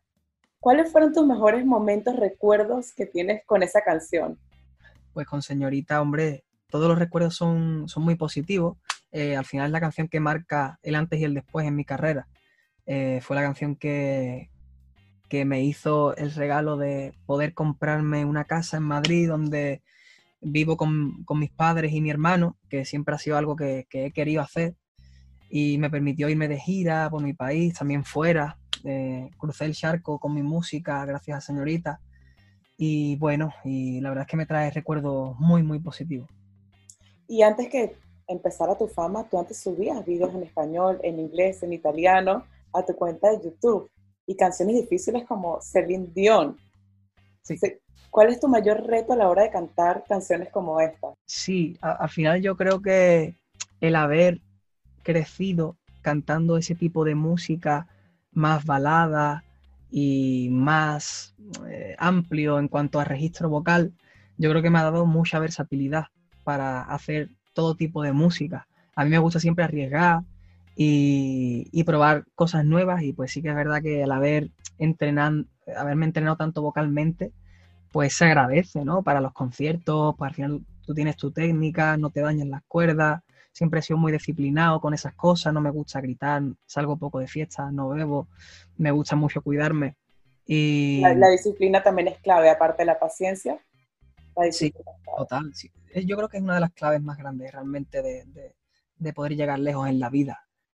¿Cuáles 0.59 0.93
fueron 0.93 1.15
tus 1.15 1.27
mejores 1.27 1.65
momentos, 1.65 2.17
recuerdos 2.17 2.93
que 2.93 3.07
tienes 3.07 3.43
con 3.47 3.63
esa 3.63 3.81
canción? 3.81 4.39
Pues 5.15 5.27
con 5.27 5.41
Señorita, 5.41 6.03
hombre, 6.03 6.45
todos 6.69 6.87
los 6.87 6.99
recuerdos 6.99 7.35
son, 7.35 7.89
son 7.89 8.03
muy 8.03 8.15
positivos. 8.15 8.77
Eh, 9.11 9.37
al 9.37 9.45
final 9.45 9.67
es 9.67 9.73
la 9.73 9.81
canción 9.81 10.09
que 10.09 10.21
marca 10.21 10.79
el 10.83 10.95
antes 10.97 11.19
y 11.19 11.25
el 11.25 11.35
después 11.35 11.67
en 11.67 11.77
mi 11.77 11.85
carrera. 11.85 12.29
Eh, 12.87 13.21
fue 13.23 13.37
la 13.37 13.43
canción 13.43 13.77
que, 13.77 14.51
que 15.29 15.45
me 15.45 15.63
hizo 15.63 16.17
el 16.17 16.35
regalo 16.35 16.77
de 16.77 17.15
poder 17.25 17.55
comprarme 17.55 18.25
una 18.25 18.45
casa 18.45 18.79
en 18.79 18.83
Madrid 18.83 19.29
donde 19.29 19.83
vivo 20.41 20.77
con, 20.77 21.23
con 21.25 21.39
mis 21.39 21.51
padres 21.51 21.93
y 21.93 22.01
mi 22.01 22.11
hermano, 22.11 22.57
que 22.69 22.85
siempre 22.85 23.15
ha 23.15 23.19
sido 23.19 23.37
algo 23.37 23.55
que, 23.55 23.87
que 23.89 24.07
he 24.07 24.13
querido 24.13 24.43
hacer. 24.43 24.75
Y 25.49 25.79
me 25.79 25.91
permitió 25.91 26.29
irme 26.29 26.49
de 26.49 26.59
gira 26.59 27.09
por 27.11 27.23
mi 27.23 27.33
país, 27.33 27.75
también 27.75 28.05
fuera. 28.05 28.59
Eh, 28.85 29.31
crucé 29.37 29.67
el 29.67 29.75
charco 29.75 30.19
con 30.19 30.35
mi 30.35 30.43
música 30.43 31.05
gracias 31.05 31.39
a 31.39 31.41
Señorita. 31.41 32.01
Y 32.77 33.17
bueno, 33.17 33.53
y 33.65 34.01
la 34.01 34.09
verdad 34.09 34.23
es 34.23 34.31
que 34.31 34.37
me 34.37 34.47
trae 34.47 34.71
recuerdos 34.71 35.39
muy, 35.39 35.63
muy 35.63 35.79
positivos. 35.79 36.29
Y 37.29 37.43
antes 37.43 37.69
que 37.69 37.95
empezara 38.27 38.77
tu 38.77 38.89
fama, 38.89 39.29
tú 39.29 39.39
antes 39.39 39.59
subías 39.59 40.05
videos 40.05 40.35
en 40.35 40.43
español, 40.43 40.99
en 41.03 41.21
inglés, 41.21 41.63
en 41.63 41.73
italiano 41.73 42.45
a 42.73 42.85
tu 42.85 42.95
cuenta 42.95 43.31
de 43.31 43.43
YouTube 43.45 43.91
y 44.27 44.37
canciones 44.37 44.77
difíciles 44.77 45.25
como 45.27 45.61
Celine 45.61 46.09
Dion. 46.15 46.57
Sí. 47.43 47.57
¿Cuál 48.11 48.31
es 48.31 48.41
tu 48.41 48.49
mayor 48.49 48.85
reto 48.87 49.13
a 49.13 49.17
la 49.17 49.29
hora 49.29 49.43
de 49.43 49.51
cantar 49.51 50.05
canciones 50.09 50.49
como 50.51 50.81
esta? 50.81 51.09
Sí, 51.27 51.77
al 51.81 52.09
final 52.09 52.43
yo 52.43 52.57
creo 52.57 52.83
que 52.83 53.37
el 53.81 53.95
haber 53.95 54.41
crecido 55.03 55.77
cantando 56.03 56.57
ese 56.57 56.75
tipo 56.75 57.05
de 57.05 57.15
música 57.15 57.87
más 58.33 58.65
balada 58.65 59.45
y 59.91 60.49
más 60.51 61.35
eh, 61.69 61.95
amplio 61.99 62.59
en 62.59 62.69
cuanto 62.69 63.01
a 63.01 63.05
registro 63.05 63.49
vocal, 63.49 63.93
yo 64.39 64.51
creo 64.51 64.63
que 64.63 64.71
me 64.71 64.79
ha 64.79 64.85
dado 64.85 65.07
mucha 65.07 65.39
versatilidad 65.39 66.07
para 66.45 66.83
hacer 66.83 67.29
todo 67.53 67.75
tipo 67.75 68.03
de 68.03 68.13
música. 68.13 68.67
A 68.95 69.05
mí 69.05 69.11
me 69.11 69.19
gusta 69.19 69.41
siempre 69.41 69.65
arriesgar 69.65 70.23
y, 70.83 71.69
y 71.73 71.85
probar 71.85 72.25
cosas 72.35 72.65
nuevas 72.65 73.03
y 73.03 73.13
pues 73.13 73.33
sí 73.33 73.43
que 73.43 73.51
es 73.51 73.55
verdad 73.55 73.83
que 73.83 74.03
al 74.05 74.13
haber 74.13 74.51
entrenan, 74.79 75.47
haberme 75.77 76.07
entrenado 76.07 76.37
tanto 76.39 76.63
vocalmente, 76.63 77.33
pues 77.93 78.15
se 78.15 78.27
agradece, 78.27 78.85
¿no? 78.85 79.03
Para 79.03 79.21
los 79.21 79.33
conciertos, 79.33 80.15
pues 80.17 80.31
al 80.31 80.35
final 80.37 80.61
tú 80.87 80.95
tienes 80.95 81.17
tu 81.17 81.31
técnica, 81.33 81.97
no 81.97 82.11
te 82.11 82.21
dañan 82.21 82.51
las 82.51 82.63
cuerdas, 82.69 83.23
siempre 83.53 83.81
he 83.81 83.83
sido 83.83 83.99
muy 83.99 84.13
disciplinado 84.13 84.81
con 84.81 84.95
esas 84.95 85.15
cosas, 85.15 85.53
no 85.55 85.61
me 85.61 85.71
gusta 85.71 86.01
gritar, 86.01 86.43
salgo 86.67 86.97
poco 86.99 87.19
de 87.21 87.29
fiesta, 87.29 87.71
no 87.73 87.91
bebo, 87.91 88.29
me 88.79 88.91
gusta 88.93 89.17
mucho 89.17 89.43
cuidarme. 89.43 89.97
Y 90.47 91.03
La, 91.03 91.15
la 91.15 91.29
disciplina 91.31 91.83
también 91.83 92.07
es 92.07 92.19
clave, 92.21 92.49
aparte 92.49 92.83
de 92.83 92.87
la 92.87 92.99
paciencia. 93.01 93.59
La 94.37 94.45
clave. 94.51 94.73
total, 95.19 95.55
sí. 95.55 95.71
Yo 96.07 96.17
creo 96.17 96.29
que 96.29 96.37
es 96.39 96.43
una 96.43 96.55
de 96.55 96.61
las 96.61 96.73
claves 96.73 97.03
más 97.03 97.19
grandes 97.19 97.53
realmente 97.53 98.03
de, 98.03 98.25
de- 98.27 98.55
de 98.99 99.13
poder 99.15 99.35
llegar 99.35 99.59
lejos 99.59 99.89
en 99.89 99.99
la 99.99 100.11
vida. 100.11 100.41